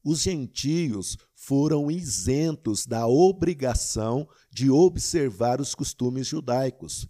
Os 0.04 0.22
gentios 0.22 1.20
foram 1.36 1.92
isentos 1.92 2.88
da 2.88 3.06
obrigação 3.06 4.28
de 4.50 4.72
observar 4.72 5.62
os 5.62 5.76
costumes 5.76 6.26
judaicos. 6.26 7.08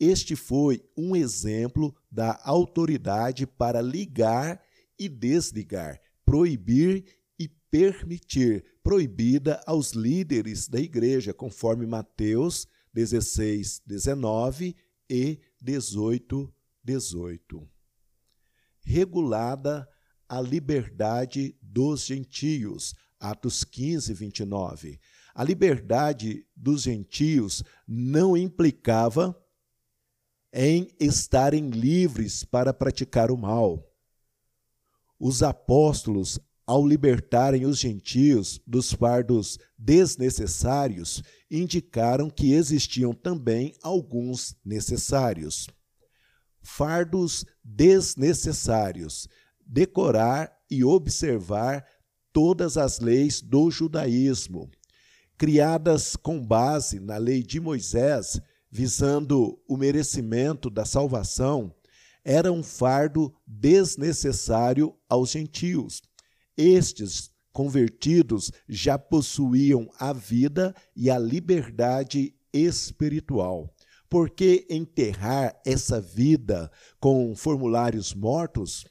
Este 0.00 0.34
foi 0.34 0.82
um 0.96 1.14
exemplo 1.14 1.94
da 2.10 2.40
autoridade 2.42 3.46
para 3.46 3.82
ligar 3.82 4.64
e 4.98 5.08
desligar, 5.08 6.00
proibir 6.24 7.04
e 7.38 7.48
permitir, 7.70 8.64
proibida 8.82 9.60
aos 9.66 9.92
líderes 9.92 10.68
da 10.68 10.80
igreja, 10.80 11.34
conforme 11.34 11.86
Mateus 11.86 12.66
16, 12.92 13.82
19 13.86 14.74
e 15.08 15.38
18, 15.60 16.54
18 16.82 17.76
regulada 18.86 19.88
a 20.28 20.40
liberdade 20.40 21.56
dos 21.60 22.06
gentios. 22.06 22.94
Atos 23.18 23.64
15, 23.64 24.14
29. 24.14 25.00
A 25.34 25.42
liberdade 25.42 26.46
dos 26.54 26.82
gentios 26.82 27.64
não 27.86 28.36
implicava 28.36 29.36
em 30.52 30.88
estarem 31.00 31.70
livres 31.70 32.44
para 32.44 32.72
praticar 32.72 33.30
o 33.30 33.36
mal. 33.36 33.85
Os 35.18 35.42
apóstolos, 35.42 36.38
ao 36.66 36.86
libertarem 36.86 37.64
os 37.64 37.78
gentios 37.78 38.60
dos 38.66 38.92
fardos 38.92 39.58
desnecessários, 39.78 41.22
indicaram 41.50 42.28
que 42.28 42.52
existiam 42.52 43.12
também 43.12 43.74
alguns 43.82 44.56
necessários. 44.64 45.68
Fardos 46.60 47.44
desnecessários, 47.64 49.28
decorar 49.64 50.52
e 50.70 50.82
observar 50.82 51.86
todas 52.32 52.76
as 52.76 52.98
leis 52.98 53.40
do 53.40 53.70
judaísmo, 53.70 54.68
criadas 55.38 56.16
com 56.16 56.44
base 56.44 56.98
na 56.98 57.16
lei 57.16 57.42
de 57.42 57.60
Moisés, 57.60 58.40
visando 58.70 59.58
o 59.68 59.76
merecimento 59.76 60.68
da 60.68 60.84
salvação, 60.84 61.74
era 62.28 62.50
um 62.52 62.60
fardo 62.60 63.32
desnecessário 63.46 64.98
aos 65.08 65.30
gentios. 65.30 66.02
Estes 66.56 67.30
convertidos 67.52 68.50
já 68.68 68.98
possuíam 68.98 69.88
a 69.96 70.12
vida 70.12 70.74
e 70.96 71.08
a 71.08 71.20
liberdade 71.20 72.34
espiritual. 72.52 73.72
Por 74.08 74.28
que 74.28 74.66
enterrar 74.68 75.56
essa 75.64 76.00
vida 76.00 76.68
com 76.98 77.32
formulários 77.36 78.12
mortos? 78.12 78.84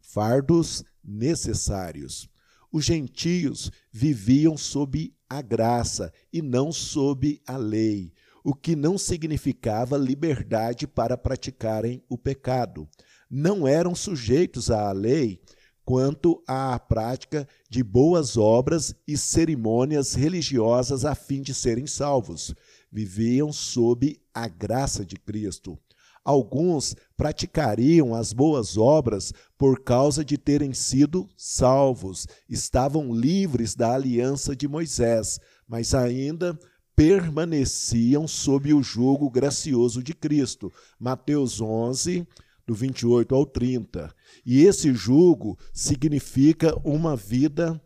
Fardos 0.00 0.82
necessários. 1.02 2.28
Os 2.72 2.84
gentios 2.84 3.70
viviam 3.92 4.56
sob 4.56 5.14
a 5.28 5.40
graça 5.40 6.12
e 6.32 6.42
não 6.42 6.72
sob 6.72 7.40
a 7.46 7.56
lei, 7.56 8.12
o 8.44 8.54
que 8.54 8.74
não 8.74 8.98
significava 8.98 9.96
liberdade 9.96 10.86
para 10.86 11.16
praticarem 11.16 12.02
o 12.08 12.18
pecado. 12.18 12.88
Não 13.30 13.66
eram 13.66 13.94
sujeitos 13.94 14.70
à 14.70 14.90
lei 14.92 15.40
quanto 15.84 16.42
à 16.46 16.78
prática 16.78 17.46
de 17.68 17.82
boas 17.82 18.36
obras 18.36 18.94
e 19.06 19.16
cerimônias 19.16 20.14
religiosas 20.14 21.04
a 21.04 21.14
fim 21.14 21.42
de 21.42 21.52
serem 21.52 21.86
salvos 21.86 22.54
viviam 22.92 23.50
sob 23.50 24.20
a 24.34 24.46
graça 24.46 25.04
de 25.04 25.16
Cristo. 25.16 25.78
Alguns 26.24 26.94
praticariam 27.16 28.14
as 28.14 28.32
boas 28.32 28.76
obras 28.76 29.32
por 29.58 29.82
causa 29.82 30.24
de 30.24 30.38
terem 30.38 30.72
sido 30.72 31.28
salvos, 31.36 32.28
estavam 32.48 33.12
livres 33.12 33.74
da 33.74 33.94
aliança 33.94 34.54
de 34.54 34.68
Moisés, 34.68 35.40
mas 35.66 35.94
ainda 35.94 36.56
permaneciam 36.94 38.28
sob 38.28 38.72
o 38.72 38.82
jugo 38.82 39.30
gracioso 39.30 40.02
de 40.02 40.14
Cristo. 40.14 40.72
Mateus 40.98 41.60
11, 41.60 42.26
do 42.66 42.74
28 42.74 43.34
ao 43.34 43.46
30. 43.46 44.14
E 44.44 44.62
esse 44.64 44.92
jugo 44.92 45.58
significa 45.72 46.74
uma 46.84 47.16
vida 47.16 47.80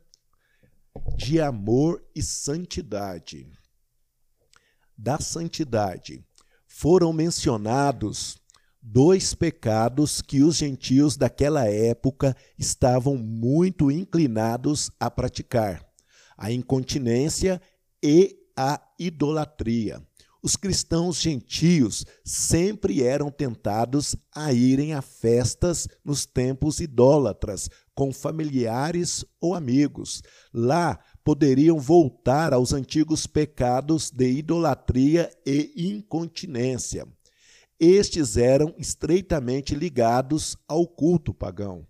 de 1.17 1.41
amor 1.41 2.03
e 2.15 2.23
santidade 2.23 3.47
da 4.97 5.19
santidade, 5.19 6.25
foram 6.67 7.13
mencionados 7.13 8.39
dois 8.81 9.35
pecados 9.35 10.23
que 10.23 10.43
os 10.43 10.57
gentios 10.57 11.17
daquela 11.17 11.69
época 11.69 12.37
estavam 12.59 13.17
muito 13.17 13.91
inclinados 13.91 14.91
a 14.99 15.11
praticar: 15.11 15.85
a 16.37 16.51
incontinência 16.51 17.61
e 18.03 18.37
a 18.57 18.81
idolatria. 18.99 20.03
Os 20.43 20.55
cristãos 20.55 21.21
gentios 21.21 22.07
sempre 22.25 23.03
eram 23.03 23.31
tentados 23.31 24.15
a 24.33 24.53
irem 24.53 24.95
a 24.95 25.03
festas 25.03 25.89
nos 26.05 26.25
templos 26.25 26.79
idólatras, 26.79 27.69
com 27.95 28.13
familiares 28.13 29.25
ou 29.41 29.55
amigos. 29.55 30.23
Lá 30.55 31.01
poderiam 31.25 31.81
voltar 31.81 32.53
aos 32.53 32.73
antigos 32.73 33.27
pecados 33.27 34.11
de 34.13 34.31
idolatria 34.31 35.29
e 35.45 35.73
incontinência. 35.77 37.09
Estes 37.81 38.37
eram 38.37 38.73
estreitamente 38.79 39.75
ligados 39.75 40.57
ao 40.69 40.87
culto 40.87 41.35
pagão. 41.35 41.87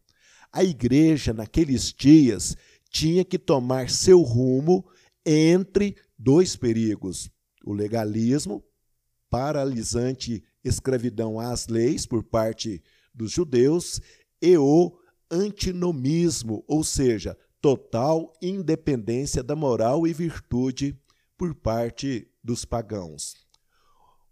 A 0.51 0.65
igreja, 0.65 1.35
naqueles 1.35 1.93
dias, 1.93 2.57
tinha 2.89 3.23
que 3.23 3.39
tomar 3.39 3.91
seu 3.91 4.23
rumo 4.23 4.89
entre 5.27 5.97
dois 6.19 6.57
perigos: 6.57 7.31
o 7.65 7.73
legalismo, 7.73 8.65
paralisante 9.29 10.43
escravidão 10.65 11.39
às 11.39 11.69
leis 11.69 12.07
por 12.07 12.23
parte 12.23 12.83
dos 13.15 13.33
judeus, 13.33 14.01
e 14.41 14.57
o 14.57 14.99
antinomismo, 15.31 16.65
ou 16.69 16.85
seja, 16.85 17.37
total 17.61 18.33
independência 18.41 19.43
da 19.43 19.57
moral 19.57 20.07
e 20.07 20.13
virtude 20.13 20.99
por 21.37 21.55
parte 21.55 22.31
dos 22.43 22.65
pagãos. 22.65 23.35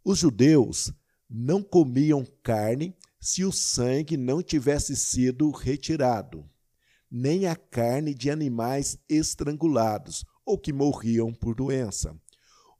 Os 0.04 0.18
judeus 0.18 0.92
não 1.28 1.62
comiam 1.62 2.24
carne 2.42 2.94
se 3.18 3.44
o 3.44 3.50
sangue 3.50 4.16
não 4.16 4.42
tivesse 4.42 4.94
sido 4.94 5.50
retirado, 5.50 6.48
nem 7.10 7.46
a 7.46 7.56
carne 7.56 8.14
de 8.14 8.30
animais 8.30 8.98
estrangulados 9.08 10.24
ou 10.44 10.58
que 10.58 10.72
morriam 10.72 11.32
por 11.32 11.54
doença. 11.54 12.14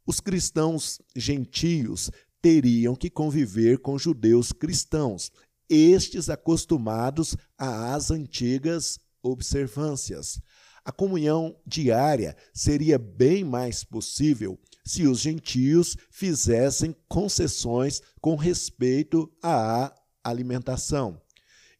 Os 0.07 0.21
cristãos 0.21 1.01
gentios 1.17 2.11
teriam 2.43 2.95
que 2.95 3.09
conviver 3.09 3.79
com 3.79 3.99
judeus 3.99 4.53
cristãos, 4.53 5.33
estes 5.69 6.29
acostumados 6.29 7.37
às 7.57 8.11
antigas 8.11 8.99
observâncias. 9.23 10.41
A 10.85 10.93
comunhão 10.93 11.57
diária 11.67 12.37
seria 12.53 12.99
bem 12.99 13.43
mais 13.43 13.83
possível 13.83 14.61
se 14.85 15.07
os 15.07 15.21
gentios 15.21 15.97
fizessem 16.11 16.95
concessões 17.09 18.03
com 18.21 18.37
respeito 18.37 19.33
à 19.43 19.95
alimentação. 20.23 21.19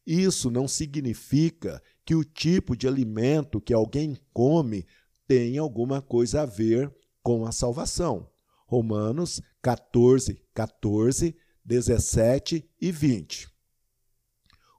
Isso 0.05 0.49
não 0.49 0.67
significa 0.67 1.81
que 2.03 2.15
o 2.15 2.23
tipo 2.23 2.75
de 2.75 2.87
alimento 2.87 3.61
que 3.61 3.73
alguém 3.73 4.17
come 4.33 4.85
tem 5.27 5.57
alguma 5.57 6.01
coisa 6.01 6.41
a 6.41 6.45
ver 6.45 6.93
com 7.21 7.45
a 7.45 7.51
salvação. 7.51 8.29
Romanos 8.67 9.41
14, 9.61 10.41
14, 10.53 11.35
17 11.63 12.69
e 12.79 12.91
20. 12.91 13.49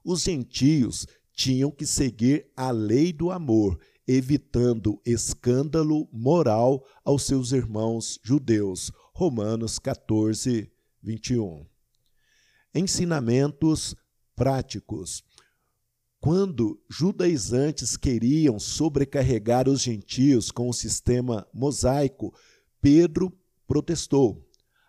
Os 0.03 0.21
gentios 0.21 1.05
tinham 1.33 1.69
que 1.69 1.85
seguir 1.85 2.49
a 2.55 2.71
lei 2.71 3.11
do 3.11 3.29
amor, 3.29 3.79
evitando 4.07 5.01
escândalo 5.05 6.07
moral 6.11 6.85
aos 7.03 7.23
seus 7.23 7.51
irmãos 7.51 8.19
judeus. 8.23 8.91
Romanos 9.13 9.77
14, 9.79 10.71
21. 11.03 11.65
Ensinamentos 12.73 13.95
práticos. 14.35 15.23
Quando 16.19 16.81
judaizantes 16.89 17.95
queriam 17.95 18.59
sobrecarregar 18.59 19.69
os 19.69 19.81
gentios 19.81 20.51
com 20.51 20.67
o 20.67 20.73
sistema 20.73 21.47
mosaico, 21.53 22.33
Pedro 22.81 23.31
protestou. 23.67 24.43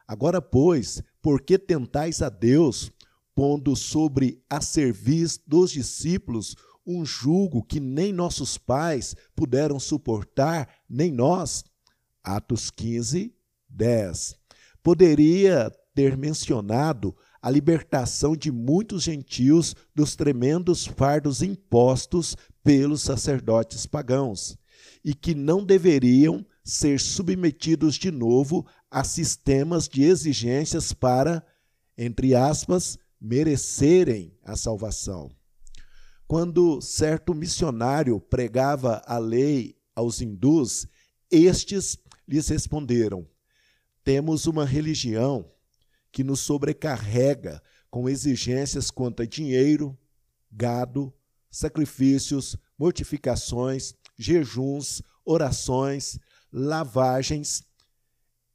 Agora, 0.07 0.41
pois, 0.41 1.03
por 1.21 1.43
que 1.43 1.59
tentais 1.59 2.23
a 2.23 2.31
Deus, 2.31 2.91
pondo 3.35 3.77
sobre 3.77 4.43
a 4.49 4.61
serviço 4.61 5.41
dos 5.47 5.71
discípulos 5.71 6.57
um 6.87 7.05
jugo 7.05 7.63
que 7.63 7.79
nem 7.79 8.13
nossos 8.13 8.57
pais 8.57 9.15
puderam 9.37 9.79
suportar, 9.79 10.67
nem 10.89 11.13
nós? 11.13 11.63
Atos 12.25 12.71
15, 12.71 13.35
10. 13.69 14.35
Poderia 14.83 15.71
ter 15.95 16.17
mencionado 16.17 17.15
a 17.41 17.51
libertação 17.51 18.37
de 18.37 18.51
muitos 18.51 19.05
gentios 19.05 19.75
dos 19.95 20.17
tremendos 20.17 20.87
fardos 20.87 21.43
impostos 21.43 22.37
pelos 22.63 23.03
sacerdotes 23.03 23.87
pagãos, 23.87 24.57
e 25.05 25.15
que 25.15 25.35
não 25.35 25.65
deveriam 25.65 26.45
ser 26.65 27.01
submetidos 27.01 27.95
de 27.95 28.11
novo 28.11 28.67
a 28.91 29.05
sistemas 29.05 29.89
de 29.89 30.03
exigências 30.03 30.93
para, 30.93 31.45
entre 31.97 32.35
aspas, 32.35 32.99
merecerem 33.21 34.37
a 34.45 34.57
salvação. 34.57 35.31
Quando 36.27 36.81
certo 36.81 37.35
missionário 37.35 38.21
pregava 38.21 39.03
a 39.07 39.19
lei 39.19 39.77
aos 39.95 40.21
hindus, 40.21 40.87
estes 41.31 41.99
lhes 42.27 42.49
responderam: 42.49 43.27
Temos 44.05 44.47
uma 44.47 44.65
religião 44.65 45.51
que 46.11 46.25
nos 46.25 46.41
sobrecarrega 46.41 47.63
com 47.91 48.09
exigências 48.09 48.91
quanto 48.91 49.23
a 49.23 49.27
dinheiro, 49.27 49.97
gado, 50.51 51.13
sacrifícios, 51.51 52.57
mortificações, 52.79 53.95
jejuns, 54.17 55.03
orações, 55.25 56.19
lavagens 56.53 57.63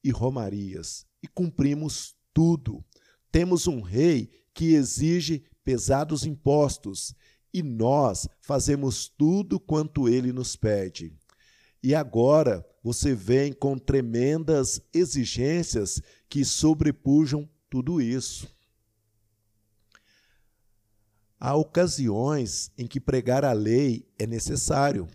e 0.04 0.12
romarias. 0.12 1.06
E 1.22 1.28
cumprimos 1.28 2.16
tudo. 2.34 2.84
Temos 3.32 3.68
um 3.68 3.82
rei 3.82 4.30
que 4.54 4.74
exige 4.74 5.44
pesados 5.64 6.26
impostos 6.26 7.16
e 7.54 7.62
nós 7.62 8.28
fazemos 8.42 9.08
tudo 9.08 9.60
quanto 9.60 10.10
ele 10.10 10.34
nos 10.34 10.56
pede. 10.56 11.16
E 11.82 11.94
agora 11.94 12.66
você 12.84 13.16
vem 13.16 13.54
com 13.54 13.78
tremendas 13.80 14.82
exigências 14.94 16.02
que 16.28 16.44
sobrepujam 16.44 17.50
tudo 17.70 18.02
isso. 18.02 18.54
Há 21.40 21.56
ocasiões 21.56 22.72
em 22.78 22.86
que 22.86 23.00
pregar 23.00 23.46
a 23.46 23.54
lei 23.54 24.06
é 24.20 24.28
necessário 24.28 25.08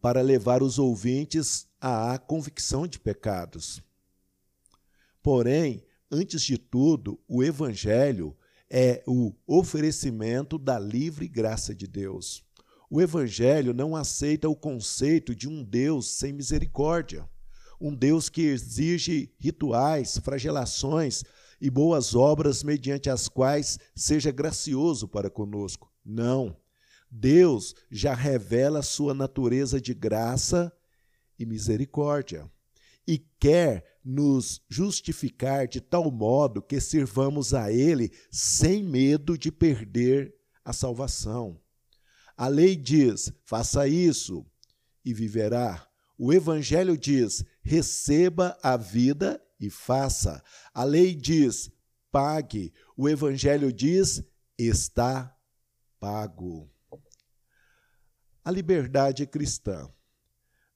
para 0.00 0.20
levar 0.20 0.62
os 0.62 0.78
ouvintes 0.78 1.66
à 1.80 2.18
convicção 2.18 2.86
de 2.86 2.98
pecados. 2.98 3.82
Porém, 5.22 5.84
antes 6.10 6.42
de 6.42 6.58
tudo, 6.58 7.18
o 7.26 7.42
Evangelho 7.42 8.36
é 8.70 9.02
o 9.06 9.34
oferecimento 9.46 10.58
da 10.58 10.78
livre 10.78 11.26
graça 11.26 11.74
de 11.74 11.86
Deus. 11.86 12.44
O 12.90 13.02
Evangelho 13.02 13.74
não 13.74 13.94
aceita 13.94 14.48
o 14.48 14.56
conceito 14.56 15.34
de 15.34 15.46
um 15.46 15.62
Deus 15.62 16.10
sem 16.10 16.32
misericórdia, 16.32 17.28
um 17.78 17.94
Deus 17.94 18.30
que 18.30 18.42
exige 18.42 19.30
rituais, 19.38 20.18
flagelações 20.18 21.22
e 21.60 21.68
boas 21.68 22.14
obras 22.14 22.62
mediante 22.62 23.10
as 23.10 23.28
quais 23.28 23.78
seja 23.94 24.30
gracioso 24.30 25.06
para 25.06 25.28
conosco. 25.28 25.92
Não. 26.02 26.56
Deus 27.10 27.74
já 27.90 28.14
revela 28.14 28.82
sua 28.82 29.12
natureza 29.12 29.78
de 29.80 29.92
graça 29.92 30.72
e 31.38 31.44
misericórdia 31.44 32.50
e 33.06 33.18
quer 33.38 33.98
nos 34.04 34.62
justificar 34.68 35.68
de 35.68 35.80
tal 35.80 36.10
modo 36.10 36.62
que 36.62 36.80
sirvamos 36.80 37.52
a 37.52 37.70
Ele 37.70 38.10
sem 38.30 38.82
medo 38.82 39.36
de 39.36 39.52
perder 39.52 40.34
a 40.64 40.72
salvação. 40.72 41.60
A 42.38 42.46
lei 42.46 42.76
diz: 42.76 43.32
faça 43.42 43.88
isso 43.88 44.46
e 45.04 45.12
viverá. 45.12 45.84
O 46.16 46.32
Evangelho 46.32 46.96
diz: 46.96 47.44
receba 47.62 48.56
a 48.62 48.76
vida 48.76 49.42
e 49.58 49.68
faça. 49.68 50.40
A 50.72 50.84
lei 50.84 51.16
diz: 51.16 51.68
pague. 52.12 52.72
O 52.96 53.08
Evangelho 53.08 53.72
diz: 53.72 54.22
está 54.56 55.36
pago. 55.98 56.70
A 58.44 58.52
liberdade 58.52 59.26
cristã. 59.26 59.90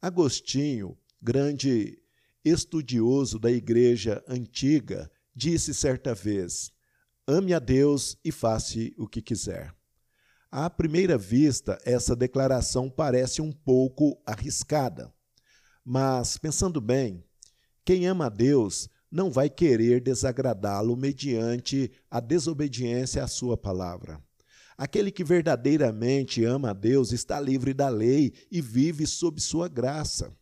Agostinho, 0.01 0.99
grande 1.23 1.97
estudioso 2.45 3.39
da 3.39 3.53
igreja 3.53 4.21
antiga, 4.27 5.09
disse 5.33 5.73
certa 5.73 6.13
vez: 6.13 6.73
Ame 7.25 7.55
a 7.55 7.61
Deus 7.61 8.19
e 8.25 8.33
faça 8.33 8.81
o 8.99 9.07
que 9.07 9.23
quiser. 9.23 9.73
À 10.55 10.69
primeira 10.69 11.17
vista, 11.17 11.81
essa 11.83 12.15
declaração 12.15 12.91
parece 12.91 13.41
um 13.41 13.51
pouco 13.51 14.21
arriscada. 14.27 15.11
Mas, 15.83 16.37
pensando 16.37 16.79
bem, 16.79 17.25
quem 17.87 18.07
ama 18.07 18.27
a 18.27 18.29
Deus 18.29 18.87
não 19.11 19.31
vai 19.31 19.49
querer 19.49 20.03
desagradá-lo 20.03 20.95
mediante 20.95 21.91
a 22.11 22.21
desobediência 22.21 23.25
à 23.25 23.27
sua 23.27 23.57
palavra. 23.57 24.23
Aquele 24.77 25.11
que 25.11 25.25
verdadeiramente 25.25 26.45
ama 26.45 26.73
a 26.73 26.75
Deus 26.75 27.13
está 27.13 27.41
livre 27.41 27.73
da 27.73 27.89
lei 27.89 28.35
e 28.51 28.61
vive 28.61 29.07
sob 29.07 29.41
sua 29.41 29.69
graça. 29.69 30.37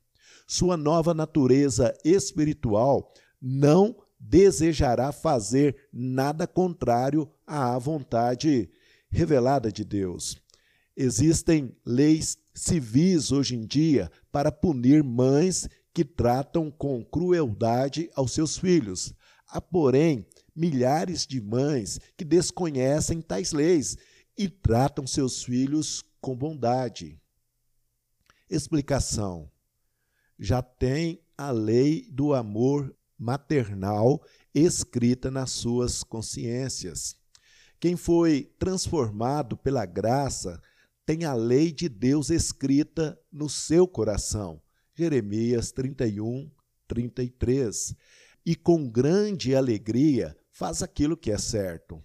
Sua 0.44 0.76
nova 0.76 1.14
natureza 1.14 1.96
espiritual 2.04 3.14
não 3.40 3.96
desejará 4.18 5.12
fazer 5.12 5.88
nada 5.92 6.48
contrário 6.48 7.30
à 7.46 7.78
vontade 7.78 8.68
revelada 9.10 9.70
de 9.72 9.84
Deus. 9.84 10.40
Existem 10.96 11.76
leis 11.84 12.38
civis 12.54 13.32
hoje 13.32 13.56
em 13.56 13.66
dia 13.66 14.10
para 14.30 14.52
punir 14.52 15.02
mães 15.02 15.68
que 15.92 16.04
tratam 16.04 16.70
com 16.70 17.04
crueldade 17.04 18.10
aos 18.14 18.32
seus 18.32 18.58
filhos. 18.58 19.12
Há, 19.48 19.60
porém, 19.60 20.26
milhares 20.54 21.26
de 21.26 21.40
mães 21.40 21.98
que 22.16 22.24
desconhecem 22.24 23.20
tais 23.20 23.52
leis 23.52 23.96
e 24.36 24.48
tratam 24.48 25.06
seus 25.06 25.42
filhos 25.42 26.04
com 26.20 26.36
bondade. 26.36 27.20
Explicação: 28.48 29.50
já 30.38 30.62
tem 30.62 31.22
a 31.36 31.50
lei 31.50 32.08
do 32.10 32.34
amor 32.34 32.94
maternal 33.18 34.22
escrita 34.54 35.30
nas 35.30 35.50
suas 35.50 36.02
consciências. 36.02 37.19
Quem 37.80 37.96
foi 37.96 38.52
transformado 38.58 39.56
pela 39.56 39.86
graça 39.86 40.60
tem 41.06 41.24
a 41.24 41.32
lei 41.32 41.72
de 41.72 41.88
Deus 41.88 42.28
escrita 42.28 43.18
no 43.32 43.48
seu 43.48 43.88
coração. 43.88 44.62
Jeremias 44.94 45.72
31, 45.72 46.50
33. 46.86 47.96
E 48.44 48.54
com 48.54 48.86
grande 48.86 49.56
alegria 49.56 50.36
faz 50.50 50.82
aquilo 50.82 51.16
que 51.16 51.30
é 51.30 51.38
certo. 51.38 52.04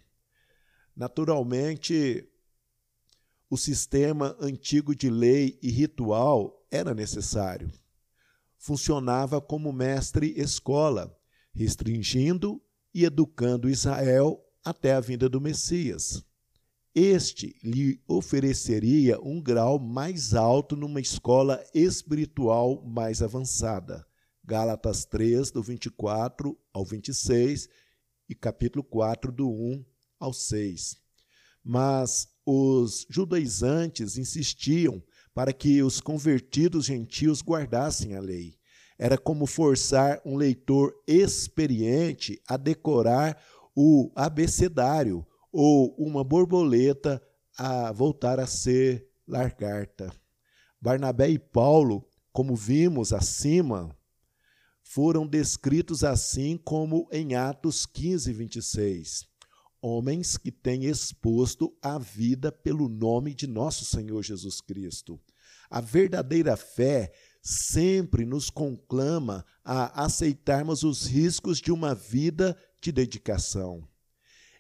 Naturalmente, 0.96 2.26
o 3.50 3.58
sistema 3.58 4.34
antigo 4.40 4.96
de 4.96 5.10
lei 5.10 5.60
e 5.62 5.70
ritual 5.70 6.66
era 6.72 6.94
necessário. 6.94 7.70
Funcionava 8.58 9.42
como 9.42 9.74
mestre-escola, 9.74 11.14
restringindo 11.54 12.62
e 12.94 13.04
educando 13.04 13.70
Israel 13.70 14.45
até 14.66 14.94
a 14.94 15.00
vinda 15.00 15.30
do 15.30 15.40
Messias. 15.40 16.26
Este 16.96 17.56
lhe 17.64 18.02
ofereceria 18.08 19.20
um 19.22 19.40
grau 19.42 19.78
mais 19.78 20.34
alto 20.34 20.76
numa 20.76 21.00
escola 21.00 21.64
espiritual 21.74 22.84
mais 22.84 23.22
avançada. 23.22 24.06
Gálatas 24.44 25.06
3, 25.06 25.52
do 25.52 25.62
24 25.62 26.58
ao 26.74 26.86
26 26.86 27.68
e 28.28 28.34
capítulo 28.34 28.84
4, 28.84 29.32
do 29.32 29.50
1 29.50 29.86
ao 30.20 30.34
6. 30.34 30.98
Mas 31.64 32.28
os 32.46 33.06
judaizantes 33.10 34.18
insistiam 34.18 35.04
para 35.34 35.52
que 35.52 35.84
os 35.84 36.00
convertidos 36.00 36.86
gentios 36.86 37.42
guardassem 37.42 38.16
a 38.16 38.22
lei. 38.22 38.58
Era 38.98 39.18
como 39.18 39.46
forçar 39.46 40.22
um 40.24 40.38
leitor 40.38 40.94
experiente 41.06 42.42
a 42.48 42.56
decorar 42.56 43.38
o 43.76 44.12
abecedário 44.16 45.26
ou 45.52 45.94
uma 45.98 46.24
borboleta 46.24 47.22
a 47.58 47.92
voltar 47.92 48.40
a 48.40 48.48
ser 48.48 49.08
lagarta. 49.28 50.12
Barnabé 50.80 51.30
e 51.30 51.40
Paulo, 51.40 52.08
como 52.32 52.56
vimos 52.56 53.12
acima, 53.12 53.96
foram 54.82 55.26
descritos 55.26 56.04
assim 56.04 56.58
como 56.58 57.08
em 57.12 57.36
Atos 57.36 57.86
15, 57.86 58.32
26. 58.32 59.28
Homens 59.82 60.38
que 60.38 60.52
têm 60.52 60.86
exposto 60.86 61.76
a 61.82 61.98
vida 61.98 62.52
pelo 62.52 62.88
nome 62.88 63.34
de 63.34 63.48
nosso 63.48 63.84
Senhor 63.84 64.24
Jesus 64.24 64.62
Cristo. 64.62 65.20
A 65.70 65.82
verdadeira 65.82 66.56
fé 66.56 67.12
sempre 67.42 68.26
nos 68.26 68.50
conclama 68.50 69.46
a 69.64 70.06
aceitarmos 70.06 70.84
os 70.84 71.06
riscos 71.06 71.60
de 71.60 71.72
uma 71.72 71.94
vida 71.94 72.58
de 72.86 72.92
dedicação. 72.92 73.88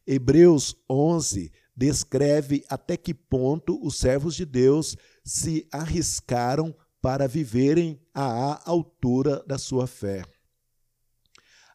Hebreus 0.06 0.76
11 0.90 1.52
descreve 1.76 2.64
até 2.70 2.98
que 2.98 3.14
ponto 3.14 3.80
os 3.86 3.98
servos 3.98 4.36
de 4.36 4.46
Deus 4.46 4.96
se 5.24 5.68
arriscaram 5.72 6.76
para 7.02 7.28
viverem 7.28 8.00
à 8.14 8.68
altura 8.70 9.44
da 9.46 9.58
sua 9.58 9.86
fé. 9.86 10.24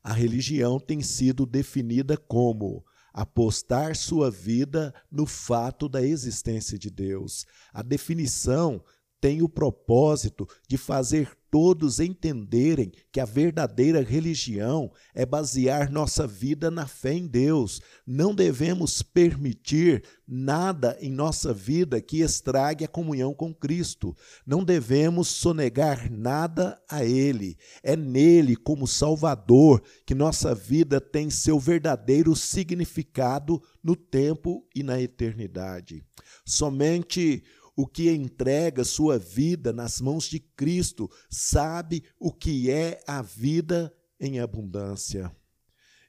A 0.02 0.12
religião 0.12 0.80
tem 0.80 1.02
sido 1.02 1.46
definida 1.46 2.16
como 2.16 2.84
apostar 3.12 3.94
sua 3.94 4.30
vida 4.30 4.94
no 5.10 5.26
fato 5.26 5.88
da 5.88 6.02
existência 6.02 6.78
de 6.78 6.90
Deus. 6.90 7.46
A 7.72 7.82
definição 7.82 8.82
tem 9.20 9.42
o 9.42 9.48
propósito 9.48 10.48
de 10.68 10.76
fazer 10.76 11.36
todos 11.50 11.98
entenderem 11.98 12.92
que 13.10 13.18
a 13.18 13.24
verdadeira 13.24 14.00
religião 14.00 14.90
é 15.12 15.26
basear 15.26 15.90
nossa 15.90 16.26
vida 16.26 16.70
na 16.70 16.86
fé 16.86 17.12
em 17.12 17.26
Deus. 17.26 17.80
Não 18.06 18.32
devemos 18.32 19.02
permitir 19.02 20.04
nada 20.26 20.96
em 21.00 21.10
nossa 21.10 21.52
vida 21.52 22.00
que 22.00 22.20
estrague 22.20 22.84
a 22.84 22.88
comunhão 22.88 23.34
com 23.34 23.52
Cristo. 23.52 24.16
Não 24.46 24.62
devemos 24.62 25.26
sonegar 25.26 26.10
nada 26.10 26.80
a 26.88 27.04
Ele. 27.04 27.58
É 27.82 27.96
nele, 27.96 28.54
como 28.54 28.86
Salvador, 28.86 29.82
que 30.06 30.14
nossa 30.14 30.54
vida 30.54 31.00
tem 31.00 31.30
seu 31.30 31.58
verdadeiro 31.58 32.36
significado 32.36 33.60
no 33.82 33.96
tempo 33.96 34.64
e 34.72 34.84
na 34.84 35.00
eternidade. 35.00 36.04
Somente 36.44 37.42
o 37.80 37.86
que 37.86 38.10
entrega 38.10 38.84
sua 38.84 39.18
vida 39.18 39.72
nas 39.72 40.02
mãos 40.02 40.24
de 40.24 40.38
Cristo 40.38 41.10
sabe 41.30 42.04
o 42.18 42.30
que 42.30 42.70
é 42.70 43.00
a 43.06 43.22
vida 43.22 43.90
em 44.20 44.38
abundância. 44.38 45.34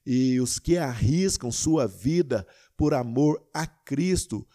E 0.05 0.37
os 0.41 0.59
que 0.59 0.77
arriscam 0.77 1.49
sua 1.49 1.87
vida 1.87 2.45
por 2.75 2.93
amor 2.93 3.47
a 3.53 3.65
Cristo 3.65 4.45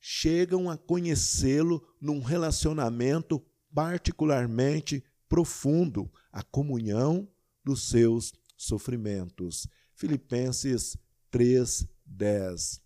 chegam 0.00 0.70
a 0.70 0.78
conhecê-lo 0.78 1.86
num 2.00 2.22
relacionamento 2.22 3.44
particularmente 3.74 5.04
profundo, 5.28 6.10
a 6.32 6.42
comunhão 6.42 7.28
dos 7.62 7.90
seus 7.90 8.32
sofrimentos. 8.56 9.68
Filipenses 9.94 10.96
3:10. 11.30 12.80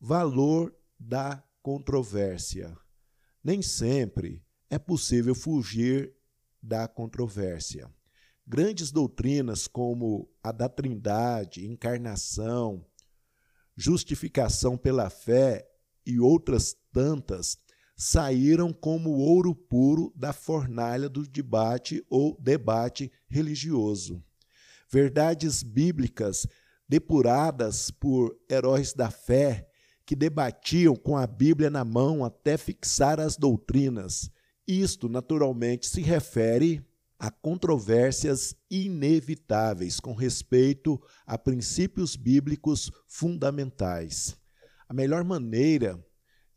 Valor 0.00 0.74
da 0.98 1.44
controvérsia. 1.62 2.76
Nem 3.42 3.62
sempre 3.62 4.44
é 4.68 4.78
possível 4.78 5.34
fugir 5.34 6.14
da 6.62 6.88
controvérsia. 6.88 7.90
Grandes 8.46 8.90
doutrinas 8.90 9.66
como 9.66 10.28
a 10.42 10.50
da 10.50 10.68
Trindade, 10.68 11.66
encarnação, 11.66 12.84
justificação 13.76 14.76
pela 14.76 15.08
fé 15.08 15.68
e 16.04 16.18
outras 16.18 16.76
tantas 16.92 17.56
saíram 17.96 18.72
como 18.72 19.10
ouro 19.10 19.54
puro 19.54 20.12
da 20.16 20.32
fornalha 20.32 21.08
do 21.08 21.22
debate 21.22 22.04
ou 22.10 22.36
debate 22.40 23.12
religioso. 23.28 24.22
Verdades 24.90 25.62
bíblicas 25.62 26.46
depuradas 26.88 27.90
por 27.90 28.36
heróis 28.50 28.92
da 28.92 29.10
fé 29.10 29.71
que 30.12 30.16
debatiam 30.16 30.94
com 30.94 31.16
a 31.16 31.26
Bíblia 31.26 31.70
na 31.70 31.86
mão 31.86 32.22
até 32.22 32.58
fixar 32.58 33.18
as 33.18 33.34
doutrinas. 33.34 34.30
Isto, 34.68 35.08
naturalmente, 35.08 35.86
se 35.86 36.02
refere 36.02 36.86
a 37.18 37.30
controvérsias 37.30 38.54
inevitáveis 38.70 39.98
com 39.98 40.12
respeito 40.12 41.00
a 41.26 41.38
princípios 41.38 42.14
bíblicos 42.14 42.92
fundamentais. 43.08 44.36
A 44.86 44.92
melhor 44.92 45.24
maneira 45.24 45.98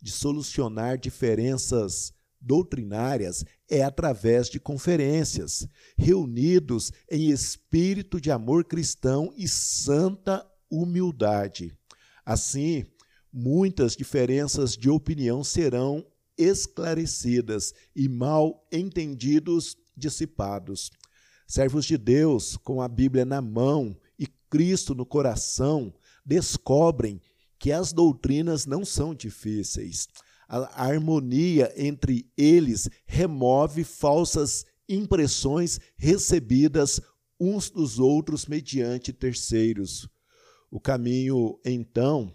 de 0.01 0.11
solucionar 0.11 0.97
diferenças 0.97 2.13
doutrinárias 2.41 3.45
é 3.71 3.83
através 3.83 4.49
de 4.49 4.59
conferências, 4.59 5.65
reunidos 5.97 6.91
em 7.09 7.29
espírito 7.29 8.19
de 8.19 8.31
amor 8.31 8.65
cristão 8.65 9.33
e 9.37 9.47
santa 9.47 10.45
humildade. 10.69 11.73
Assim, 12.25 12.83
muitas 13.35 13.97
diferenças 13.97 14.77
de 14.77 14.89
opinião 14.89 15.43
serão 15.43 16.05
esclarecidas 16.37 17.73
e 17.93 18.07
mal 18.07 18.65
entendidos 18.71 19.75
dissipados. 19.95 20.89
Servos 21.45 21.83
de 21.83 21.97
Deus, 21.97 22.55
com 22.55 22.81
a 22.81 22.87
Bíblia 22.87 23.25
na 23.25 23.41
mão 23.41 23.95
e 24.17 24.25
Cristo 24.49 24.95
no 24.95 25.05
coração, 25.05 25.93
descobrem 26.25 27.21
que 27.59 27.73
as 27.73 27.91
doutrinas 27.91 28.65
não 28.65 28.85
são 28.85 29.13
difíceis. 29.13 30.07
A 30.47 30.85
harmonia 30.85 31.73
entre 31.75 32.31
eles 32.37 32.89
remove 33.05 33.83
falsas 33.83 34.65
impressões 34.87 35.77
recebidas 35.97 37.01
uns 37.37 37.69
dos 37.69 37.99
outros 37.99 38.45
mediante 38.45 39.11
terceiros. 39.11 40.07
O 40.71 40.79
caminho, 40.79 41.59
então, 41.65 42.33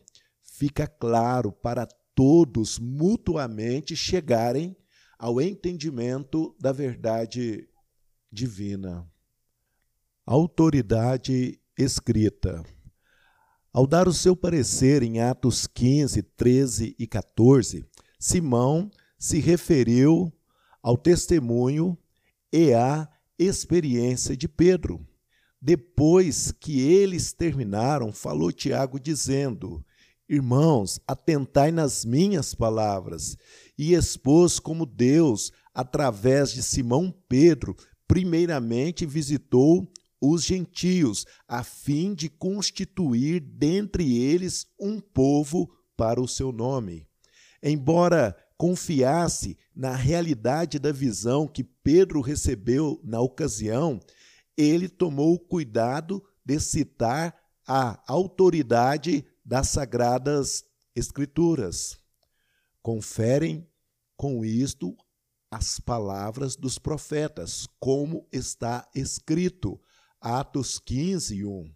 fica 0.61 0.87
claro 0.87 1.51
para 1.51 1.87
todos 2.15 2.79
mutuamente 2.79 3.97
chegarem 3.97 4.77
ao 5.19 5.41
entendimento 5.41 6.55
da 6.61 6.71
verdade 6.71 7.67
divina. 8.31 9.11
Autoridade 10.27 11.59
escrita. 11.79 12.63
Ao 13.73 13.87
dar 13.87 14.07
o 14.07 14.13
seu 14.13 14.37
parecer 14.37 15.03
em 15.03 15.19
Atos 15.19 15.67
15, 15.67 16.23
13 16.23 16.95
e 16.99 17.07
14, 17.07 17.87
Simão 18.19 18.91
se 19.19 19.41
referiu 19.41 20.31
ao 20.83 20.99
testemunho 20.99 21.97
e 22.53 22.75
à 22.75 23.09
experiência 23.39 24.37
de 24.37 24.47
Pedro. 24.47 25.09
Depois 25.59 26.53
que 26.53 26.81
eles 26.83 27.33
terminaram, 27.33 28.13
falou 28.13 28.53
Tiago, 28.53 29.01
dizendo: 29.01 29.83
Irmãos, 30.33 31.01
atentai 31.09 31.73
nas 31.73 32.05
minhas 32.05 32.55
palavras, 32.55 33.37
e 33.77 33.95
expôs 33.95 34.61
como 34.61 34.87
Deus, 34.87 35.51
através 35.75 36.53
de 36.53 36.63
Simão 36.63 37.13
Pedro, 37.29 37.75
primeiramente 38.07 39.05
visitou 39.05 39.93
os 40.21 40.45
gentios, 40.45 41.27
a 41.49 41.65
fim 41.65 42.15
de 42.15 42.29
constituir 42.29 43.41
dentre 43.41 44.23
eles 44.23 44.69
um 44.79 45.01
povo 45.01 45.69
para 45.97 46.21
o 46.21 46.29
seu 46.29 46.53
nome. 46.53 47.09
Embora 47.61 48.37
confiasse 48.57 49.59
na 49.75 49.97
realidade 49.97 50.79
da 50.79 50.93
visão 50.93 51.49
que 51.49 51.65
Pedro 51.65 52.21
recebeu 52.21 53.01
na 53.03 53.21
ocasião, 53.21 53.99
ele 54.57 54.89
tomou 54.89 55.41
cuidado 55.41 56.23
de 56.45 56.61
citar 56.61 57.35
a 57.67 58.01
autoridade 58.07 59.25
das 59.51 59.71
sagradas 59.71 60.65
escrituras. 60.95 61.99
Conferem 62.81 63.69
com 64.17 64.45
isto 64.45 64.97
as 65.51 65.81
palavras 65.81 66.55
dos 66.55 66.79
profetas, 66.79 67.67
como 67.81 68.29
está 68.31 68.89
escrito, 68.95 69.81
Atos 70.21 70.79
15, 70.79 71.45
1. 71.45 71.75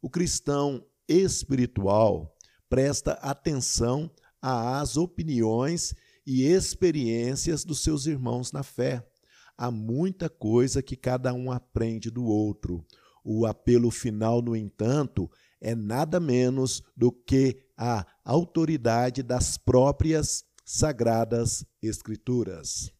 O 0.00 0.08
cristão 0.08 0.86
espiritual 1.06 2.34
presta 2.66 3.12
atenção 3.20 4.10
às 4.40 4.96
opiniões 4.96 5.94
e 6.26 6.44
experiências 6.44 7.62
dos 7.62 7.82
seus 7.82 8.06
irmãos 8.06 8.52
na 8.52 8.62
fé. 8.62 9.06
Há 9.54 9.70
muita 9.70 10.30
coisa 10.30 10.82
que 10.82 10.96
cada 10.96 11.34
um 11.34 11.52
aprende 11.52 12.10
do 12.10 12.24
outro. 12.24 12.86
O 13.22 13.44
apelo 13.44 13.90
final, 13.90 14.40
no 14.40 14.56
entanto, 14.56 15.30
é 15.62 15.74
nada 15.74 16.18
menos 16.18 16.82
do 16.96 17.12
que 17.12 17.62
a 17.76 18.04
autoridade 18.24 19.22
das 19.22 19.56
próprias 19.56 20.44
sagradas 20.64 21.64
Escrituras. 21.80 22.92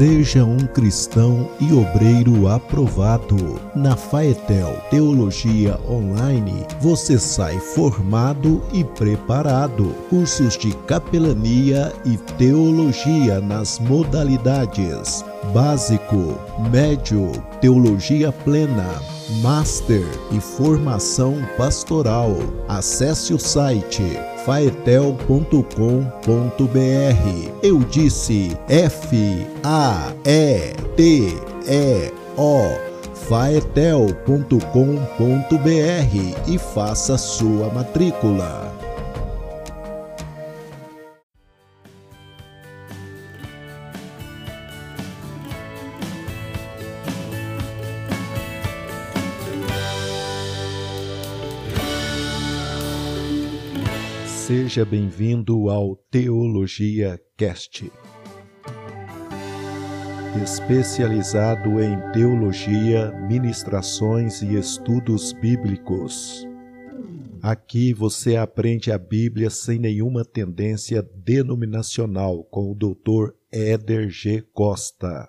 Seja 0.00 0.46
um 0.46 0.56
cristão 0.60 1.46
e 1.60 1.74
obreiro 1.74 2.48
aprovado. 2.48 3.60
Na 3.74 3.94
Faetel 3.94 4.82
Teologia 4.88 5.78
Online, 5.86 6.66
você 6.80 7.18
sai 7.18 7.58
formado 7.58 8.62
e 8.72 8.82
preparado. 8.82 9.94
Cursos 10.08 10.56
de 10.56 10.72
capelania 10.86 11.92
e 12.06 12.16
teologia 12.38 13.42
nas 13.42 13.78
modalidades 13.78 15.22
básico, 15.52 16.38
médio, 16.70 17.32
teologia 17.60 18.30
plena, 18.32 19.02
master 19.42 20.06
e 20.30 20.40
formação 20.40 21.36
pastoral. 21.56 22.36
Acesse 22.68 23.34
o 23.34 23.38
site 23.38 24.02
faetel.com.br. 24.44 25.66
Eu 27.62 27.78
disse 27.80 28.56
F 28.68 29.46
A 29.62 30.12
E 30.24 30.74
T 30.96 31.34
E 31.66 32.12
O 32.36 32.90
faetel.com.br 33.14 34.50
e 36.48 36.58
faça 36.58 37.16
sua 37.16 37.68
matrícula. 37.70 38.69
Seja 54.50 54.84
bem-vindo 54.84 55.70
ao 55.70 55.94
Teologia 56.10 57.20
Cast. 57.36 57.88
Especializado 60.42 61.80
em 61.80 61.96
teologia, 62.10 63.12
ministrações 63.28 64.42
e 64.42 64.56
estudos 64.56 65.32
bíblicos. 65.34 66.48
Aqui 67.40 67.94
você 67.94 68.34
aprende 68.34 68.90
a 68.90 68.98
Bíblia 68.98 69.50
sem 69.50 69.78
nenhuma 69.78 70.24
tendência 70.24 71.00
denominacional 71.00 72.42
com 72.42 72.72
o 72.72 72.74
Dr. 72.74 73.32
Éder 73.52 74.10
G. 74.10 74.42
Costa. 74.52 75.28